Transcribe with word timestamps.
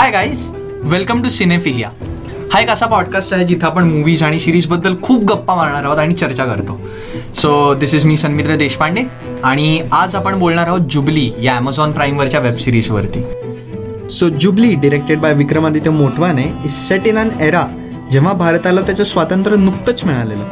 Hi 0.00 0.10
guys 0.10 0.46
welcome 0.82 1.22
to 1.22 1.28
Cinephilia 1.28 1.88
हा 2.52 2.60
एक 2.60 2.70
असा 2.70 2.86
पॉडकास्ट 2.86 3.32
आहे 3.34 3.44
जिथं 3.44 3.66
आपण 3.66 3.84
मूवीज 3.84 4.22
आणि 4.22 4.38
सिरीजबद्दल 4.40 4.94
खूप 5.02 5.24
गप्पा 5.24 5.54
मारणार 5.54 5.84
आहोत 5.84 5.98
आणि 5.98 6.14
चर्चा 6.14 6.44
करतो. 6.44 6.78
सो 7.34 7.74
दिस 7.74 7.94
इज 7.94 8.04
मी 8.06 8.16
सन्मित्र 8.16 8.56
देशपांडे 8.56 9.02
आणि 9.44 9.80
आज 9.92 10.16
आपण 10.16 10.38
बोलणार 10.38 10.66
आहोत 10.66 10.80
जुबली 10.90 11.30
या 11.40 11.54
ॲमेझॉन 11.54 11.92
प्राईमवरच्या 11.92 12.40
web 12.40 12.56
सिरीजवरती 12.56 13.22
so 14.10 14.28
Jubilee 14.28 14.74
directed 14.74 15.20
by 15.20 15.34
Vikramaditya 15.34 15.90
Motwane 15.90 16.44
is 16.64 16.70
set 16.70 17.06
in 17.06 17.18
an 17.18 17.28
era 17.40 17.66
जेव्हा 18.12 18.32
भारताला 18.32 18.80
त्याचं 18.80 19.04
स्वातंत्र्य 19.04 19.56
नुकतंच 19.56 20.04
मिळालेलं. 20.04 20.44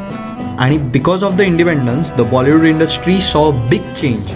आणि 0.58 0.78
because 0.78 1.24
of 1.24 1.34
the 1.34 1.40
independence 1.40 2.12
the 2.12 2.20
Bollywood 2.20 2.66
industry 2.66 3.20
saw 3.20 3.50
big 3.50 3.92
change 3.94 4.32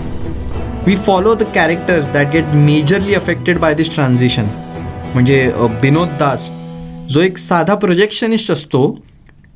we 0.86 0.96
follow 0.96 1.34
the 1.34 1.42
characters 1.54 2.10
that 2.10 2.26
get 2.32 2.44
majorly 2.54 3.14
affected 3.14 3.58
by 3.58 3.74
this 3.74 3.94
transition 3.94 4.44
म्हणजे 5.14 5.40
विनोद 5.82 6.08
दास 6.18 6.50
जो 7.10 7.20
एक 7.20 7.38
साधा 7.38 7.74
प्रोजेक्शनिस्ट 7.74 8.50
असतो 8.50 8.84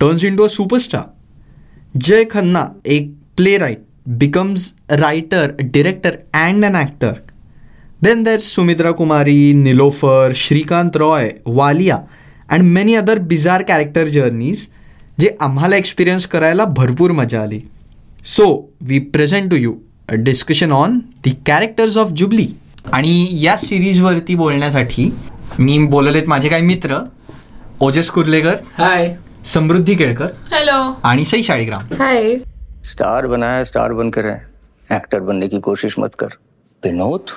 turns 0.00 0.24
in 0.24 0.36
to 0.36 0.44
a 0.44 0.48
superstar 0.48 1.98
Jay 2.04 2.24
Khanna 2.30 2.64
एक 2.96 3.10
playwright 3.58 3.78
becomes 4.18 4.72
writer 4.90 5.52
director 5.60 6.16
and 6.40 6.64
an 6.64 6.74
actor 6.76 7.12
then 8.02 8.22
there 8.22 8.38
Sumitra 8.40 8.90
Kumari 8.98 9.52
Nilofer 9.54 10.32
Shrikant 10.36 10.96
Roy 10.96 11.30
Walia 11.46 11.98
and 12.50 12.62
many 12.62 12.94
other 12.94 13.18
bizarre 13.30 13.62
character 13.68 14.08
journeys 14.08 14.66
जे 15.20 15.30
आम्हाला 15.40 15.76
experience 15.76 16.26
करायला 16.26 16.64
भरपूर 16.76 17.12
मजा 17.12 17.42
आली. 17.42 17.60
So 18.24 18.46
we 18.82 18.98
present 19.14 19.50
to 19.50 19.56
you 19.56 19.72
a 20.08 20.14
discussion 20.28 20.72
on 20.72 20.98
the 21.24 21.30
characters 21.46 21.96
of 21.96 22.10
Jubilee 22.16 22.46
आणि 22.92 23.26
या 23.42 23.56
सिरीजवरती 23.56 24.34
बोलण्यासाठी 24.34 25.10
मी 25.60 25.78
बोललेत 25.88 26.26
माझे 26.28 26.48
काही 26.48 26.62
मित्र 26.62 26.98
ओजस 27.80 28.10
कुर्लेकर 28.10 28.54
हाय. 28.78 29.14
समृद्धी 29.44 29.94
केळकर 29.94 30.28
हॅलो 30.52 30.78
आणि 31.04 31.24
सई 31.24 31.42
शाळीग्राम. 31.42 31.94
हाय. 31.98 32.34
स्टार 32.84 33.26
बनाया 33.26 33.64
स्टार 33.64 33.92
बनकर 33.92 34.24
है. 34.24 34.36
एक्टर 34.92 35.20
बनने 35.20 35.48
की 35.48 35.60
कोशिश 35.60 35.94
मत 35.98 36.14
कर. 36.18 36.28
विनोद? 36.82 37.30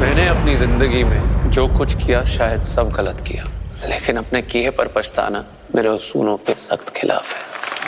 मैंने 0.00 0.26
अपनी 0.28 0.54
ज़िंदगी 0.56 1.02
में 1.04 1.29
जो 1.50 1.66
कुछ 1.68 1.94
किया 1.96 2.22
शायद 2.28 2.62
सब 2.64 2.90
गलत 2.90 3.24
किया। 3.28 3.44
लेकिन 3.88 4.16
अपने 4.16 4.42
किए 4.42 4.70
पर 4.70 4.88
पछताना 4.88 5.44
मेरे 5.74 5.88
उसूलों 5.88 6.36
के 6.36 6.54
सख्त 6.58 6.92
खिलाफ 6.96 7.34
है। 7.34 7.40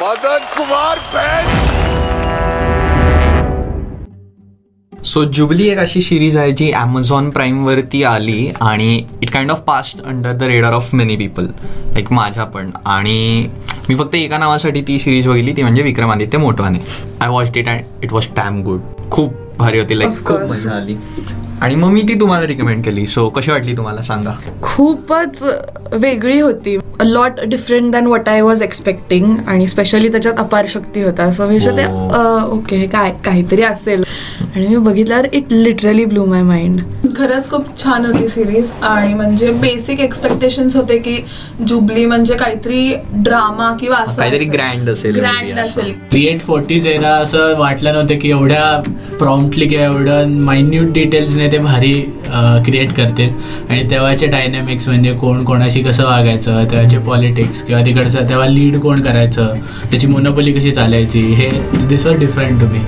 Madan 0.02 0.46
Kumar 0.56 0.98
ban 1.14 1.70
so 4.92 5.24
Jubilee 5.26 5.66
एक 5.68 5.78
अशी 5.78 6.00
सिरीज 6.00 6.36
आहे 6.36 6.52
जी 6.52 6.70
ॲमेझॉन 6.72 7.30
प्राईमवरती 7.30 8.02
आली 8.02 8.52
आणि 8.62 9.06
it 9.22 9.30
kind 9.30 9.50
of 9.50 9.60
passed 9.66 10.00
under 10.00 10.32
the 10.32 10.42
radar 10.42 10.72
of 10.72 10.92
many 10.94 11.16
people 11.16 11.44
like 11.44 12.12
माझ्या 12.12 12.44
पण. 12.44 12.70
आणि 12.86 13.48
मी 13.88 13.94
फक्त 13.94 14.14
एका 14.14 14.38
नावासाठी 14.38 14.82
ती 14.82 14.98
सिरीज 14.98 15.28
बघितली 15.28 15.52
ती 15.56 15.62
म्हणजे 15.62 15.82
Vikramaditya 15.82 16.38
Motwane. 16.38 16.78
I 17.20 17.28
watch 17.28 17.56
it 17.56 17.68
and 17.68 18.04
it 18.04 18.12
was 18.12 18.28
damn 18.36 18.62
good 18.62 19.10
खूप 19.10 19.34
भारी 19.62 19.78
होती 19.78 19.98
लाईक 19.98 20.24
खूप. 20.24 20.40
मजा 20.50 20.76
आली. 20.76 20.96
आणि 21.60 21.74
मग 21.74 21.88
मी 21.88 22.02
ती 22.02 22.14
तुम्हाला 22.20 22.46
रिकमेंड 22.46 22.84
केली. 22.84 23.06
सो 23.06 23.28
कशी 23.28 23.50
वाटली 23.50 23.76
तुम्हाला? 23.76 24.02
सांगा. 24.02 24.32
खूपच 24.62 25.42
वेगळी 25.92 26.40
होती. 26.40 26.76
Lot 27.02 27.40
different 27.46 27.92
than 27.92 28.06
what 28.06 28.28
I 28.28 28.40
was 28.40 28.62
expecting 28.62 29.36
आणि 29.46 29.66
स्पेशली 29.66 30.08
त्याच्यात 30.08 30.40
अपार 30.40 30.66
शक्ती 30.68 31.02
होता 31.02 31.22
असं 31.22 31.46
म्हणजे 31.46 31.70
ते 31.70 31.84
ओके 32.52 32.76
हे 32.76 32.86
काय 32.86 33.14
काहीतरी 33.24 33.62
असेल. 33.62 34.04
आणि 34.56 34.66
मी 34.66 34.76
बघितल्यावर 34.76 35.26
it 35.32 35.52
literally 35.52 36.04
blew 36.04 36.24
my 36.24 36.42
mind 36.42 36.80
खरंच 37.16 37.48
खूप 37.50 37.66
छान 37.76 38.04
होती 38.06 38.26
सिरीज 38.28 38.72
आणि 38.82 39.12
म्हणजे 39.14 39.50
बेसिक 39.52 40.00
एक्सपेक्टेशन्स 40.00 40.76
होते 40.76 40.96
की 40.98 41.16
जुबली 41.68 42.04
म्हणजे 42.06 42.34
काहीतरी 42.34 42.94
ड्रामा 43.14 43.70
किंवा 43.80 43.96
असं 43.96 44.22
काहीतरी 44.22 44.46
grand 44.46 44.88
असेल, 44.90 45.14
ग्रँड. 45.16 45.58
असेल. 45.58 45.90
क्रिएट 46.10 46.40
फोर्टीज 46.40 46.86
एरा 46.86 47.14
असं 47.16 47.54
वाटलं 47.58 47.92
नव्हतं 47.92 48.18
की 48.18 48.30
एवढ्या 48.30 48.82
प्रॉम्प्टली 49.18 49.66
किंवा 49.68 49.84
एवढं 49.84 50.34
मायन्यूट 50.40 50.92
डिटेल्सने 50.92 51.50
ते 51.52 51.58
भारी 51.58 51.92
क्रिएट 52.64 52.92
करतील. 52.92 53.30
आणि 53.70 53.82
तेव्हाचे 53.90 54.26
डायनॅमिक्स 54.26 54.88
म्हणजे 54.88 55.12
कोण 55.14 55.44
कोणाशी 55.44 55.82
कसं 55.82 56.04
वागायचं 56.04 56.64
तेव्हाचे 56.70 56.98
पॉलिटिक्स 57.06 57.62
किंवा 57.62 57.84
तिकडचं 57.84 58.28
तेव्हा 58.28 58.46
लीड 58.46 58.78
कोण 58.80 59.00
करायचं 59.00 59.54
त्याची 59.90 60.06
मोनोपोली 60.06 60.52
कशी 60.52 60.70
चालायची 60.70 61.22
हे 61.34 61.50
this 61.88 62.06
was 62.06 62.18
different 62.18 62.60
to 62.60 62.66
me 62.66 62.80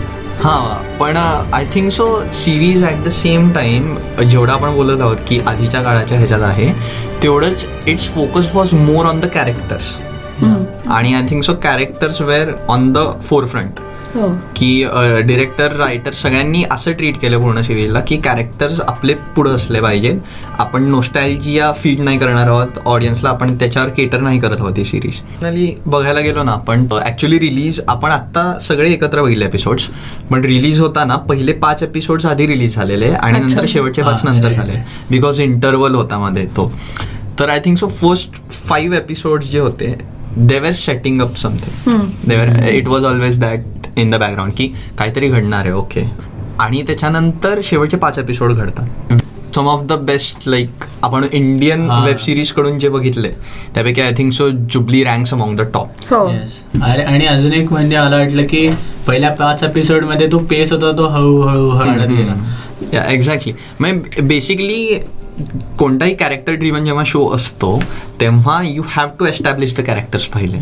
हां 0.45 0.99
पण 0.99 1.17
I 1.17 1.67
think 1.75 1.91
so 1.93 2.07
series 2.35 2.83
at 2.85 3.05
the 3.05 3.09
same 3.09 3.49
time 3.53 3.97
जेवढं 4.21 4.53
आपण 4.53 4.75
बोलत 4.75 5.01
आहोत 5.01 5.17
की 5.29 5.39
आधीच्या 5.47 5.83
काळाच्या 5.83 6.19
ह्याच्यात 6.19 6.43
आहे 6.43 6.67
तेवढंच 7.23 7.65
its 7.87 8.09
focus 8.15 8.51
was 8.55 8.75
more 8.75 9.07
on 9.07 9.21
the 9.21 9.27
characters 9.35 9.95
आणि 10.89 11.15
I 11.15 11.23
think 11.31 11.43
so 11.45 11.55
characters 11.63 12.21
were 12.23 12.53
on 12.69 12.91
the 12.93 13.07
forefront 13.45 13.81
हो 13.81 13.85
की 14.57 14.85
डिरेक्टर 15.27 15.73
रायटर 15.77 16.13
सगळ्यांनी 16.13 16.63
असं 16.71 16.93
ट्रीट 16.93 17.17
केलं 17.19 17.41
पूर्ण 17.41 17.61
सिरीजला 17.63 18.01
की 18.01 18.17
कॅरेक्टर्स 18.25 18.81
आपले 18.81 19.15
पुढं 19.37 19.55
असले 19.55 19.81
पाहिजेत 19.81 20.19
आपण 20.59 20.85
नोस्टॅल्जिया 20.91 21.71
फीड 21.73 22.01
नाही 22.01 22.19
करणार 22.19 22.49
आहोत. 22.49 22.79
ऑडियन्सला 22.85 23.29
आपण 23.29 23.57
त्याच्यावर 23.59 23.89
केटर 23.89 24.21
नाही 24.21 24.41
करत 24.41 24.61
आहोत 24.61 24.79
ही 24.79 24.85
सिरीज 24.85 25.21
फायनली 25.41 25.71
बघायला 25.87 26.21
गेलो 26.21 26.43
ना 26.43 26.53
आपण 26.53 26.87
ॲक्च्युली 27.01 27.39
रिलीज 27.39 27.81
आपण 27.89 28.11
आत्ता 28.11 28.53
सगळे 28.63 28.93
एकत्र 28.93 29.23
बघितले 29.23 29.45
एपिसोड्स 29.45 29.89
पण 30.31 30.45
रिलीज 30.45 30.81
होताना 30.81 31.17
पहिले 31.29 31.53
पाच 31.53 31.83
एपिसोड्स 31.83 32.27
आधी 32.27 32.47
रिलीज 32.47 32.75
झालेले 32.75 33.11
आणि. 33.11 33.39
नंतर 33.39 33.65
शेवटचे 33.69 34.03
पाच 34.03 34.25
हा, 34.27 34.33
नंतर 34.33 34.53
झाले. 34.53 34.73
बिकॉज 35.11 35.41
इंटरवल 35.41 35.95
होता 35.95 36.19
मध्ये 36.19 36.47
तो. 36.57 36.71
तर 37.39 37.49
I 37.49 37.61
think 37.65 37.79
so 37.79 37.87
first 37.91 38.53
five 38.53 38.97
episodes 38.97 39.51
जे 39.53 39.59
होते 39.59 39.95
they 40.39 40.59
were 40.59 40.73
setting 40.73 41.21
up 41.23 41.37
something 41.37 42.01
there 42.29 42.69
it 42.69 42.89
was 42.89 43.05
always 43.05 43.39
that 43.41 43.84
in 43.97 44.11
the 44.11 44.15
background 44.15 44.53
की 44.57 44.67
काहीतरी 44.99 45.29
घडणार 45.29 45.65
आहे 45.65 45.73
ओके 45.73 46.09
आणि 46.61 46.83
त्याच्यानंतर 46.87 47.61
शेवटचे 47.65 47.97
पाच 47.97 48.19
एपिसोड 48.19 48.53
घडतात. 48.53 49.21
Some 49.55 49.69
of 49.69 49.83
the 49.89 49.93
best 50.05 50.49
like 50.49 50.85
आपण 51.03 51.25
इंडियन. 51.33 51.89
वेब 52.05 52.17
सिरीजकडून 52.19 52.79
जे 52.79 52.89
बघितले 52.89 53.29
त्यापैकी 53.75 54.01
I 54.01 54.13
think 54.19 54.33
so 54.33 54.49
Jubilee 54.73 55.03
ranks 55.05 55.33
among 55.35 55.57
the 55.57 55.63
top 55.75 56.13
हो. 56.13 56.27
अरे 56.83 57.03
आणि 57.03 57.27
अजून 57.27 57.53
एक 57.53 57.73
म्हणजे 57.73 57.99
मला 57.99 58.17
वाटलं 58.17 58.47
की 58.51 58.69
पहिल्या 59.07 59.31
पाच 59.31 59.63
एपिसोडमध्ये 59.65 60.27
तो 60.33 60.39
पेस 60.51 60.73
होता 60.73 60.93
तो 60.99 61.07
हळूहळू 61.09 61.71
एक्झॅक्टली 62.93 63.53
म्हणजे 63.81 64.23
बेसिकली 64.23 64.99
कोणताही 65.79 66.15
कॅरेक्टर 66.15 66.55
ड्रिवन 66.55 66.85
जेव्हा 66.85 67.05
शो 67.07 67.29
असतो 67.35 67.79
तेव्हा 68.21 68.61
you 68.65 68.83
have 68.89 69.09
to 69.19 69.25
establish 69.27 69.77
the 69.77 69.85
characters 69.87 70.27
पहिले. 70.27 70.59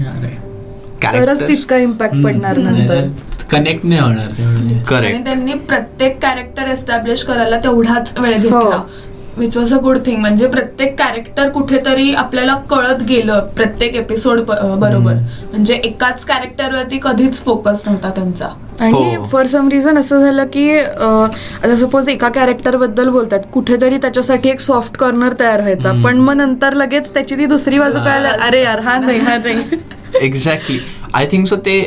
तरच 1.05 1.41
तितका 1.49 1.77
इम्पॅक्ट 1.77 2.23
पडणार 2.25 2.57
नंतर. 2.57 3.07
कनेक्ट 3.51 3.85
नाही 3.87 4.01
होणार 4.01 4.29
म्हणजे 4.41 4.79
करेक्ट 4.89 5.25
त्यांनी 5.25 5.55
प्रत्येक 5.69 6.19
कॅरेक्टर 6.23 6.69
एस्टॅब्लिश 6.69 7.25
करायला 7.25 7.57
तेवढाच 7.57 8.15
वेळ 8.19 8.37
घेतला. 8.39 8.59
हो. 8.59 8.87
Which 9.37 9.57
was 9.57 9.73
a 9.75 9.77
good 9.79 9.99
thing 10.07 10.21
म्हणजे 10.21 10.47
प्रत्येक 10.47 10.95
कॅरेक्टर 10.99 11.49
कुठेतरी 11.49 12.13
आपल्याला 12.15 12.55
कळत 12.71 13.03
गेलं 13.03 13.47
प्रत्येक 13.57 13.95
एपिसोड 13.95 14.41
बरोबर. 14.41 15.15
म्हणजे 15.51 15.75
एकाच 15.75 16.25
कॅरेक्टरवरती 16.25 16.99
कधीच 17.03 17.41
फोकस 17.45 17.83
नव्हता 17.87 18.11
त्यांचा. 18.11 18.49
आणि. 18.81 19.17
फॉर 19.33 19.47
सम 19.47 19.69
रिझन 19.69 19.99
असं 19.99 20.21
झालं 20.21 20.45
की 20.47 20.69
अं, 20.79 21.25
आता 21.65 21.77
सपोज 21.77 22.09
एका 22.09 22.29
कॅरेक्टरबद्दल 22.29 23.09
बोलतात 23.09 23.41
कुठेतरी 23.53 23.97
त्याच्यासाठी 23.97 24.49
एक 24.51 24.61
सॉफ्ट 24.61 24.97
कॉर्नर 24.97 25.33
तयार 25.41 25.61
व्हायचा. 25.61 25.93
पण 26.05 26.19
मग 26.19 26.35
नंतर 26.35 26.73
लगेच 26.75 27.13
त्याची 27.15 27.37
ती 27.39 27.47
दुसरी 27.47 27.79
बाजू 27.79 27.99
कळायला 27.99 28.35
अरे 28.47 28.63
यार 28.63 28.81
हा 28.81 28.99
नाही 28.99 29.19
हा 29.21 29.37
नाही. 29.37 29.63
एक्झॅक्टली 30.21 30.79
आय 31.15 31.27
थिंक 31.33 31.47
सो 31.47 31.57
ते 31.57 31.83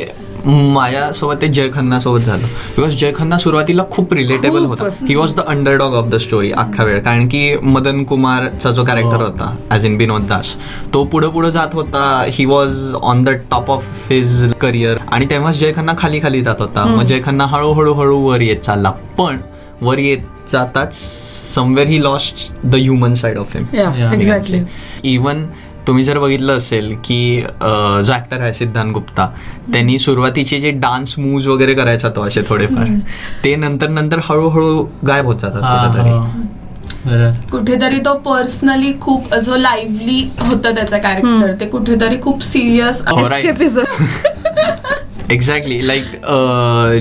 माझ्यासोबत 0.46 1.40
ते 1.40 1.46
जय 1.48 1.68
खन्ना 1.74 1.98
सोबत 2.00 2.20
झालं. 2.20 2.46
बिकॉज 2.76 2.94
जय 2.96 3.12
खन्ना 3.12 3.38
सुरुवातीला 3.38 3.82
खूप 3.90 4.12
रिलेटेबल. 4.14 4.64
होता. 4.64 4.88
He 5.08 5.14
was 5.14 5.34
the 5.36 5.40
underdog 5.40 5.94
of 5.94 6.06
the 6.08 6.16
story 6.16 6.50
अख्खा 6.52 6.84
वेळ. 6.84 7.00
कारण 7.02 7.26
की 7.28 7.56
मदन 7.64 8.02
कुमारचा 8.04 8.70
जो 8.70 8.84
कॅरेक्टर 8.84 9.16
हो. 9.16 9.22
होता 9.22 9.56
ॲज 9.70 9.84
इन 9.84 9.96
विनोद 9.96 10.26
दास 10.28 10.56
तो 10.94 11.04
पुढं 11.04 11.30
पुढं 11.30 11.50
जात 11.50 11.74
होता. 11.74 12.04
He 12.28 12.44
was 12.44 12.94
on 12.94 13.24
the 13.24 13.36
top 13.50 13.70
of 13.70 14.10
his 14.10 14.52
career 14.60 14.98
आणि 15.08 15.26
तेव्हाच 15.30 15.58
जय 15.58 15.72
खन्ना 15.72 15.94
खाली 15.98 16.20
खाली 16.20 16.42
जात 16.42 16.60
होता. 16.60 16.84
मग 16.86 17.04
जय 17.04 17.20
खन्ना 17.26 17.46
हळूहळू 17.46 17.94
हळू 17.94 18.18
वर 18.28 18.40
येत 18.40 18.60
चालला. 18.60 18.90
पण 19.18 19.38
वर 19.82 19.98
येत 19.98 20.18
जाताच 20.52 20.94
somewhere 21.54 21.88
he 21.88 22.02
lost 22.02 22.52
the 22.64 22.74
human 22.74 23.14
side 23.14 23.38
of 23.38 23.56
him 23.56 23.64
Yeah, 23.74 24.12
exactly. 24.14 24.60
Even 25.04 25.44
तुम्ही 25.86 26.04
जर 26.04 26.18
बघितलं 26.18 26.56
असेल 26.56 26.94
की 27.04 27.18
जो 27.40 28.12
ऍक्टर 28.14 28.40
आहे 28.40 28.52
सिद्धांत 28.54 28.92
गुप्ता 28.92 29.28
त्यांनी 29.72 29.98
सुरुवातीचे 29.98 30.60
जे 30.60 30.70
डान्स 30.70 31.18
मूव्ज 31.18 31.46
वगैरे 31.48 31.74
करायचा 31.74 32.08
तो 32.16 32.22
असे 32.22 32.42
थोडेफार 32.48 32.88
ते 33.44 33.54
नंतर 33.56 33.88
नंतर 33.88 34.20
हळूहळू 34.24 34.84
गायब 35.06 35.26
होत 35.26 35.36
जातात 35.42 35.62
कुठेतरी. 37.50 37.98
तो 37.98 38.14
पर्सनली 38.18 38.92
खूप 39.00 39.34
जो 39.34 39.56
लाईव्हली 39.56 40.20
होतं 40.38 40.74
त्याचं 40.74 40.98
कॅरेक्टर 40.98 41.52
ते 41.60 41.66
कुठेतरी 41.66 42.16
खूप 42.22 42.42
सिरियस. 42.42 43.02
एक्झॅक्टली 45.30 45.86
लाईक 45.86 46.04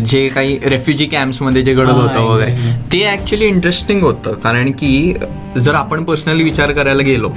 जे 0.09 0.27
काही 0.27 0.57
रेफ्युजी 0.65 1.05
कॅम्प्समध्ये 1.05 1.61
जे 1.61 1.73
घडत 1.73 1.89
हा, 1.89 2.01
होतं 2.01 2.21
वगैरे 2.23 2.51
exactly. 2.51 2.91
ते 2.91 3.03
ॲक्च्युली 3.07 3.45
इंटरेस्टिंग 3.45 4.01
होतं. 4.03 4.33
कारण 4.43 4.71
की 4.71 5.13
जर 5.57 5.75
आपण 5.75 6.03
पर्सनली 6.03 6.43
विचार 6.43 6.71
करायला 6.71 7.03
गेलो 7.03 7.29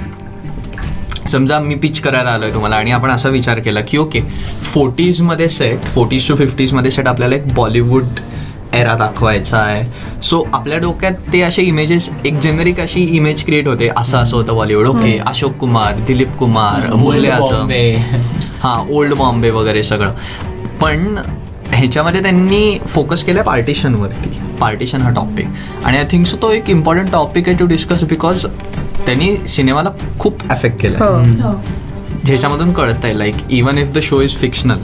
समजा 1.31 1.59
मी 1.59 1.75
पिच 1.75 1.99
करायला 2.01 2.29
आलोय 2.29 2.53
तुम्हाला 2.53 2.75
आणि 2.75 2.91
आपण 2.91 3.09
असा 3.11 3.29
विचार 3.29 3.59
केला 3.59 3.81
की 3.81 3.97
ओके 3.97 4.21
फोर्टीजमध्ये 4.63 5.49
सेट 5.49 5.83
फोर्टीज 5.85 6.27
टू 6.27 6.35
फिफ्टीजमध्ये 6.35 6.91
सेट 6.91 7.07
आपल्याला 7.07 7.35
एक 7.35 7.53
बॉलिवूड 7.55 8.03
एरा 8.75 8.93
दाखवायचा 8.95 9.57
आहे. 9.57 9.83
सो 10.21 10.43
आपल्या 10.53 10.77
डोक्यात 10.79 11.13
ते 11.33 11.41
असे 11.41 11.63
इमेजेस 11.63 12.09
एक 12.25 12.39
जेनेरिक 12.39 12.79
अशी 12.79 13.03
इमेज 13.17 13.43
क्रिएट 13.45 13.67
होते. 13.67 13.89
असं 13.97 14.17
असं 14.17 14.37
होतं 14.37 14.55
बॉलिवूड 14.55 14.87
ओके 14.87 15.17
अशोक 15.27 15.55
कुमार 15.59 15.99
दिलीप 16.07 16.35
कुमार 16.39 16.87
बॉम्बे 16.95 17.81
हां 18.61 18.77
ओल्ड 18.95 19.13
बॉम्बे 19.13 19.49
वगैरे 19.51 19.83
सगळं. 19.83 20.13
पण 20.81 21.17
ह्याच्यामध्ये 21.73 22.21
त्यांनी 22.21 22.77
फोकस 22.87 23.23
केलं 23.23 23.41
पार्टिशनवरती 23.43 24.29
पार्टिशन 24.59 25.01
हा 25.01 25.09
टॉपिक 25.15 25.47
आणि 25.85 25.97
आय 25.97 26.05
थिंक 26.11 26.25
सो 26.27 26.37
तो 26.41 26.51
एक 26.51 26.69
इम्पॉर्टंट 26.69 27.11
टॉपिक 27.11 27.49
आहे 27.49 27.57
टू 27.57 27.65
डिस्कस 27.65 28.03
बिकॉज 28.03 28.45
त्यांनी 29.09 29.35
सिनेमाला 29.47 29.89
खूप 30.19 30.41
अफेक्ट 30.51 30.81
केलं 30.81 30.97
हो. 30.97 31.51
ज्याच्यामधून 32.25 32.73
कळत 32.73 33.05
आहे 33.05 33.17
like 33.19 33.35
even 33.49 33.77
if 33.77 33.91
the 33.93 33.99
show 34.03 34.21
is 34.21 34.35
fictional 34.37 34.79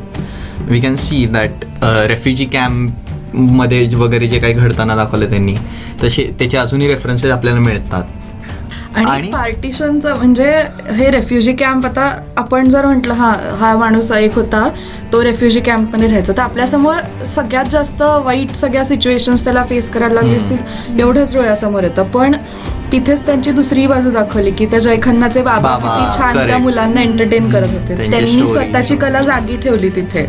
we 0.69 0.80
can 0.80 0.95
see 0.95 1.25
that 1.25 1.66
refugee 1.83 2.45
कॅम्पमध्ये 2.45 3.88
वगैरे 3.95 4.27
जे 4.27 4.39
काही 4.39 4.54
घडताना 4.54 4.95
दाखवलं 4.95 5.30
त्यांनी 5.30 5.56
तसे 6.04 6.24
त्याचे 6.39 6.57
अजूनही 6.57 6.88
रेफरन्सेस 6.88 7.31
आपल्याला 7.31 7.60
मिळतात. 7.60 8.04
आणि 8.96 9.30
पार्टिशनचं 9.32 10.16
म्हणजे 10.18 10.52
हे 10.96 11.10
रेफ्युजी 11.12 11.54
कॅम्प 11.54 11.86
आता 11.86 12.10
आपण 12.38 12.70
जर 12.70 12.86
म्हटलं 12.86 13.14
हा 13.14 13.34
हा 13.60 13.76
माणूस 13.78 14.12
एक 14.12 14.36
होता 14.36 14.68
तो 15.14 15.24
रेफ्युजी 15.24 15.60
कॅम्पमध्ये 15.60 16.08
राहायचा. 16.08 16.34
तर 16.34 16.42
आपल्यासमोर 16.42 17.24
सगळ्यात 17.26 17.66
जास्त 17.66 18.02
वाईट 18.24 18.56
सगळ्या 18.56 18.84
सिच्युएशन्स 18.86 19.44
त्याला 19.44 19.64
फेस 19.64 19.90
करायला 19.90 20.14
लागली 20.14 20.36
असतील 20.36 21.00
एवढंच 21.00 21.36
डोळ्यासमोर 21.36 21.84
येतं. 21.84 22.04
पण 22.04 22.36
तिथेच 22.92 23.26
त्यांची 23.26 23.52
दुसरी 23.52 23.88
बाजू 23.88 24.12
दाखवली 24.12 24.52
की 24.52 24.66
त्या 24.66 24.80
जयखन्नाचे 24.80 25.42
बाबा 25.42 25.78
बाबा, 25.78 25.98
किती 25.98 26.18
छान 26.18 26.48
त्या. 26.48 26.58
मुलांना 26.58 27.02
एंटरटेन 27.02 27.50
करत 27.50 27.68
होते. 27.70 27.98
त्यांनी. 28.12 28.48
स्वतःची 28.48 28.96
कला 28.96 29.22
जागी 29.22 29.58
ठेवली 29.58 29.90
तिथे. 29.90 30.26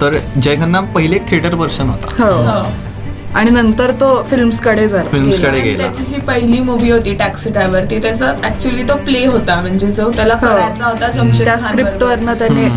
तर 0.00 0.18
जय 0.42 0.56
खन्ना 0.56 0.80
पहिले 0.80 1.18
थिएटर 1.18 1.54
पर्सन 1.54 1.88
होता. 1.88 2.24
हो. 2.24 2.89
आणि 3.34 3.50
नंतर 3.50 3.90
तो 4.00 4.06
फिल्म्सकडे 4.30 4.86
जर 4.88 5.06
फिल्म्सकडे 5.10 5.60
गेला. 5.60 5.82
त्याची 5.82 6.04
जी 6.04 6.20
पहिली 6.26 6.58
मूवी 6.60 6.90
होती 6.90 7.14
टॅक्सी 7.14 7.50
ड्रायव्हर 7.50 7.84
ती 7.90 7.98
त्याचा 8.02 8.32
ऍक्च्युली 8.44 8.82
तो 8.88 8.96
प्ले 9.04 9.24
होता. 9.26 9.60
म्हणजे 9.60 9.90
जो 9.90 10.10
त्याला 10.16 10.34
हो. 10.34 10.46
करायचा 10.46 10.86
होता 10.86 11.10
जमशेद 11.10 11.46
त्या 11.46 11.56
खान 11.56 11.68
स्क्रिप्टवरनं 11.68 12.34
त्याने 12.38 12.68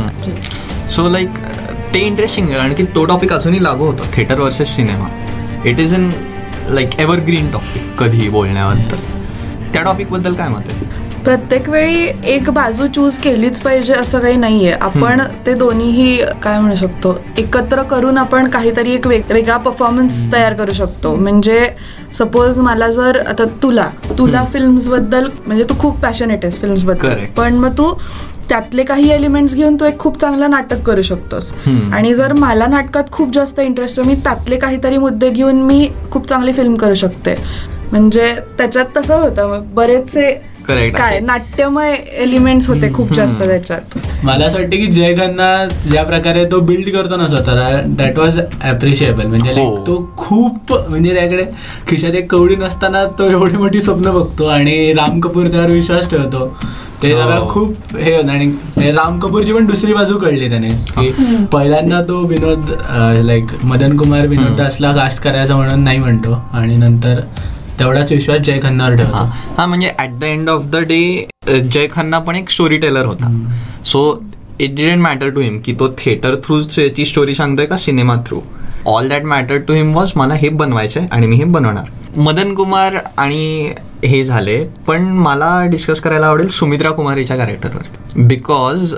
सो 0.90 1.08
लाईक 1.10 1.38
ते 1.94 2.00
इंटरेस्टिंग 2.00 2.48
कारण 2.48 2.74
की 2.74 2.84
तो 2.96 3.06
टॉपिक 3.06 3.34
अजूनही 3.34 3.64
लागू 3.64 3.86
होतो. 3.86 4.04
Theatre 4.16 4.40
versus 4.40 4.76
cinema 4.76 5.08
it 5.70 5.80
is 5.80 5.94
in 5.94 6.10
like 6.70 7.00
evergreen 7.00 7.52
topic 7.52 7.96
कधी 8.00 8.30
बोलण्याबद्दल 8.30 9.12
त्या 9.74 9.82
टॉपिकबद्दल 9.84 10.34
काय 10.34 10.48
मत 10.50 10.70
आहे? 10.70 11.03
प्रत्येक 11.26 11.70
वेळी 11.70 12.12
एक 12.26 12.50
बाजू 12.50 12.88
चूज 12.88 13.18
केलीच 13.18 13.60
पाहिजे 13.60 13.94
असं 13.94 14.20
काही 14.20 14.36
नाहीये. 14.36 14.72
आपण 14.72 15.22
ते 15.46 15.54
दोन्हीही 15.54 16.22
काय 16.44 16.60
म्हणू 16.60 16.76
शकतो 16.76 17.20
एकत्र 17.38 17.84
करून 17.84 18.18
आपण 18.18 18.48
काहीतरी 18.48 18.94
एक 18.94 19.08
वेग- 19.08 19.34
वेगळा 19.34 19.58
परफॉर्मन्स 19.58 20.34
तयार 20.34 20.54
करू 20.54 20.74
शकतो. 20.74 21.16
म्हणजे 21.16 21.70
सपोज 22.14 22.60
मला 22.60 22.90
जर 22.90 23.20
आता 23.28 23.44
तुला 23.64 23.90
तुला 24.18 24.46
फिल्म्सबद्दल 24.46 25.28
म्हणजे 25.48 25.64
तू 25.64 25.74
खूप 25.80 26.00
पॅशनेट 26.00 26.40
आहेस 26.44 26.62
फिल्म्सबद्दल. 26.62 27.10
पण 27.38 27.54
मग 27.54 27.70
तू 27.70 27.94
त्यातले 28.50 28.84
काही 28.84 29.10
एलिमेंट्स 29.10 29.56
घेऊन 29.56 29.76
तू 29.76 29.86
एक 29.86 30.00
खूप 30.00 30.22
चांगलं 30.22 30.50
नाटक 30.50 30.82
करू 30.82 31.02
शकतोस. 31.02 31.54
आणि 31.94 32.14
जर 32.14 32.34
मला 32.34 32.68
नाटकात 32.68 33.04
खूप 33.12 33.34
जास्त 33.34 33.60
इंटरेस्ट 33.60 34.00
आहे 34.00 34.10
मी 34.10 34.16
त्यातले 34.16 34.58
काहीतरी 34.58 34.98
मुद्दे 34.98 35.30
घेऊन 35.30 35.56
मी 35.56 35.90
खूप 36.12 36.28
चांगली 36.28 36.54
फिल्म 36.54 36.76
करू 36.76 36.94
शकते. 36.94 37.36
म्हणजे 37.92 38.36
त्याच्यात 38.58 38.86
तसं 38.98 39.16
होतं 39.16 39.62
बरेचसे 39.74 40.53
काय 40.68 41.20
नाट्यमय 41.20 41.94
एलिमेंट्स 42.22 42.68
होते 42.70 42.92
खूप 42.94 43.14
जास्त 43.14 43.42
त्याच्यात. 43.44 43.98
मला 44.24 44.46
असं 44.46 44.58
वाटतं 44.58 44.76
की 44.78 44.86
जय 44.88 45.14
खन्ना 45.16 45.66
ज्या 45.90 46.04
प्रकारे 46.04 46.46
तो 46.52 46.60
बिल्ड 46.62 46.90
करतो 46.96 47.16
ना 47.18 47.28
स्वतःला 47.28 47.82
दॅट 47.98 48.20
वॉज 48.20 48.40
अप्रिशिएबल 48.40 49.26
म्हणजे 49.26 49.50
हो. 49.52 49.66
like 49.66 49.86
तो 49.88 49.96
खूप 50.18 50.74
म्हणजे 50.90 51.14
त्याकडे 51.14 51.46
खिशात 51.88 52.16
एक 52.16 52.32
कवडी 52.32 52.56
नसताना 52.56 53.04
तो 53.20 53.30
एवढी 53.30 53.58
मोठी 53.58 53.82
स्वप्न 53.82 54.12
बघतो 54.12 54.48
आणि 54.48 54.94
राम 54.94 55.20
कपूर 55.20 55.48
त्यावर 55.48 55.70
विश्वास 55.72 56.10
ठेवतो. 56.12 56.48
ते 57.04 57.10
जरा 57.12 57.36
हो. 57.36 57.50
खूप 57.52 57.96
हे 57.98 58.16
होतं 58.16 58.30
आणि 58.32 58.50
ते 58.76 58.92
राम 58.92 59.20
कपूरची 59.20 59.54
पण 59.54 59.66
दुसरी 59.66 59.94
बाजू 59.94 60.18
कळली 60.18 60.50
त्याने 60.50 60.70
की 60.90 61.12
पहिल्यांदा 61.52 62.02
तो 62.10 62.20
विनोद 62.28 62.72
लाईक 63.26 63.52
मदन 63.64 63.98
कुमार 63.98 64.28
विनोद. 64.28 64.56
दासला 64.58 64.92
कास्ट 64.96 65.22
करायचा 65.24 65.56
म्हणून 65.56 65.84
नाही 65.84 66.00
म्हणतो. 66.00 66.42
आणि 66.54 66.76
नंतर 66.76 67.20
तेवढाच 67.84 68.12
विश्वास 68.12 68.40
जय 68.40 68.60
खन्नावर 68.60 68.92
हा. 68.92 68.98
ठेवतो 68.98 69.56
हा 69.58 69.66
म्हणजे 69.66 69.92
at 70.00 70.20
the 70.20 70.24
end 70.24 70.50
of 70.50 70.66
the 70.66 70.84
day 70.88 71.28
Jay 71.48 71.88
Khanna 71.92 72.20
पण 72.20 72.36
एक 72.36 72.50
स्टोरी 72.50 72.78
टेलर 72.78 73.06
होता 73.06 73.32
so 73.86 74.04
it 74.60 74.76
didn't 74.76 75.02
matter 75.02 75.30
to 75.30 75.42
him 75.42 75.60
की 75.60 75.74
तो 75.74 75.88
थिएटर 75.98 76.36
थ्रू 76.44 76.60
ची 76.62 77.06
स्टोरी 77.06 77.34
सांगतोय 77.36 77.66
का 77.66 77.78
cinema 77.78 78.16
through 78.28 78.42
all 78.88 79.08
that 79.10 79.24
matter 79.26 79.58
to 79.58 79.74
him 79.74 79.94
was 79.96 80.12
मला 80.16 80.34
हे 80.34 80.50
बनवायचं 80.52 81.00
आहे 81.00 81.10
आणि 81.12 81.28
मी 81.28 81.36
हे 81.36 81.44
बनवणार. 81.46 81.86
मदन 82.18 82.54
कुमार 82.54 82.96
आणि 83.18 83.74
हे 84.06 84.24
झाले 84.24 84.64
पण 84.88 85.04
मला 85.18 85.50
डिस्कस 85.66 86.02
करायला 86.02 86.28
आवडेल 86.28 86.48
सुमित्रा 86.50 86.90
कुमारीच्या 86.92 87.38
कॅरेक्टरवर 87.38 88.22
because 88.28 88.94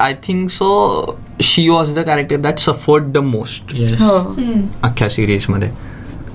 I 0.00 0.14
think 0.26 0.48
so 0.50 1.16
she 1.42 1.68
was 1.68 1.94
the 1.94 2.02
character 2.06 2.36
that 2.36 2.58
suffered 2.58 3.12
the 3.12 3.18
most 3.24 3.74
yes 3.74 4.02
अख्ख्या 4.82 5.08
सिरीजमध्ये 5.08 5.70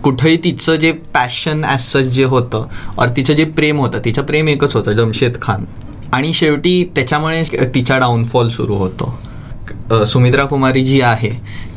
कुठंही 0.06 0.38
तिचं 0.44 0.76
जे 0.76 0.92
पॅशन 1.14 1.64
ॲज 1.66 1.82
सच 1.82 2.08
जे 2.16 2.24
होतं 2.24 2.68
और 2.98 3.08
तिचं 3.16 3.34
जे 3.34 3.44
प्रेम 3.56 3.80
होतं 3.80 4.00
तिचं 4.06 4.24
प्रेम 4.24 4.48
एकच 4.50 4.76
होतं 4.76 4.94
जमशेद 4.96 5.38
खान. 5.42 5.64
आणि 6.14 6.34
शेवटी 6.34 6.84
त्याच्यामुळे 6.96 7.44
तिचा 7.76 7.98
डाऊनफॉल 8.00 8.48
सुरू 8.48 8.76
होतो. 8.78 9.14
सुमित्रा 10.08 10.46
कुमारी 10.46 10.84
जी 10.86 11.00
आहे 11.02 11.30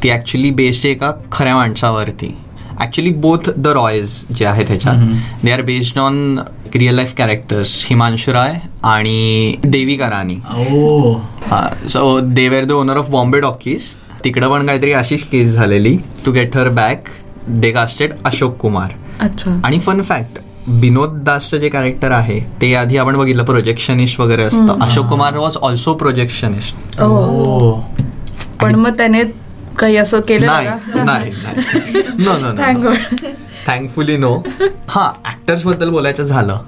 ती 0.03 0.11
ॲक्च्युली 0.11 0.51
बेस्ड 0.51 0.87
एका 0.87 1.11
खऱ्या 1.33 1.55
माणसावरती. 1.57 2.35
ॲक्च्युली 2.81 3.11
बोथ 3.13 3.51
द 3.57 3.67
रॉयज 3.67 4.11
जे 4.37 4.45
आहे 4.47 4.65
त्याच्यात 4.65 5.45
they 5.45 5.51
are 5.51 5.63
based 5.63 5.99
on 5.99 6.39
real 6.75 6.95
life 6.95 7.15
characters 7.19 7.85
Himanshu 7.89 8.33
Rai 8.33 8.59
आणि 8.85 9.55
देविका 9.65 10.11
राणी. 10.11 10.37
ओ. 10.71 11.13
हा 11.47 11.69
so 11.89 12.19
they 12.21 12.49
were 12.49 12.65
the 12.65 12.73
owner 12.73 12.97
of 12.97 13.11
Bombay 13.11 13.41
Talkies 13.41 13.95
तिकडं 14.25 14.51
पण 14.51 14.67
काहीतरी 14.67 14.93
अशीच 14.93 15.25
केस 15.31 15.55
झालेली. 15.55 15.97
To 16.25 16.33
get 16.33 16.57
her 16.57 16.69
back 16.71 17.09
they 17.51 17.71
casted 17.73 18.13
Ashok 18.25 18.57
Kumar. 18.57 18.93
अच्छा. 19.21 19.61
आणि 19.65 19.79
फन 19.79 20.03
फॅक्ट 20.03 20.39
विनोद 20.81 21.13
दासचं 21.25 21.57
जे 21.59 21.69
कॅरेक्टर 21.69 22.11
आहे 22.11 22.39
ते 22.63 22.75
आधी 22.75 22.97
आपण 22.97 23.17
बघितलं 23.17 23.45
प्रोजेक्शनिस्ट 23.45 24.21
वगैरे 24.21 24.43
असतं. 24.43 24.81
Ashok 24.81 25.07
Kumar 25.07 25.37
was 25.37 25.57
also 25.57 25.95
projectionist 25.95 27.01
oh. 27.03 27.73
पण 28.63 28.75
मग 28.75 28.97
त्याने 28.99 29.23
काही 29.79 29.97
असं 29.97 30.21
केलं 30.21 30.47
नाही 30.47 30.67
का 30.67 31.05
नाही 31.05 31.31
नो 32.19 32.37
नो. 32.39 32.93
थँकफुली 33.67 34.17
नो 34.17 34.35
हा 34.89 35.11
ऍक्टर्सबद्दल 35.27 35.91
बोलायचं 35.91 36.23
झालं 36.23 36.59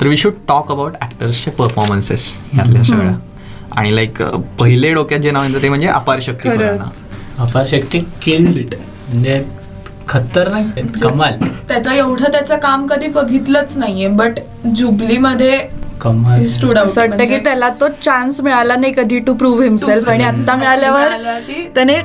तर 0.00 0.06
वी 0.06 0.16
शुड 0.16 0.32
टॉक 0.48 0.70
अबाउट 0.72 0.92
ऍक्टर्सचे 1.02 1.50
परफॉर्मन्सेस 1.50 2.26
यातल्या 2.54 2.82
सगळ्या. 2.82 3.14
आणि 3.72 3.94
लाईक 3.94 4.22
पहिले 4.60 4.92
डोक्यात 4.94 5.20
जे 5.20 5.30
नाव 5.30 5.44
येतं 5.44 5.62
ते 5.62 5.68
म्हणजे 5.68 5.86
अपार 5.88 6.18
शक्ती. 6.22 6.48
अपार 6.48 7.66
शक्ती 7.66 7.98
किल्ड 8.22 8.74
म्हणजे 9.08 9.42
खतरनाक 10.08 10.78
कमाल. 11.02 11.38
त्याचं 11.68 11.90
एवढं 11.90 12.32
त्याचं 12.32 12.56
काम 12.56 12.86
कधी 12.86 13.06
बघितलंच 13.08 13.76
नाहीये 13.76 14.08
बट 14.08 14.40
कमाल. 16.00 16.44
स्टूड 16.46 16.78
असं 16.78 17.00
वाटतं 17.00 17.24
की 17.24 17.38
त्याला 17.38 17.68
तो 17.80 17.88
चान्स 18.02 18.40
मिळाला 18.40 18.76
नाही 18.76 18.92
कधी 18.92 19.18
टू 19.18 19.34
प्रूव्ह 19.34 19.62
हिमसेल्फ 19.62 20.08
आणि 20.08 20.24
आता 20.24 20.56
मिळाल्यावर 20.56 21.12
त्याने 21.74 21.96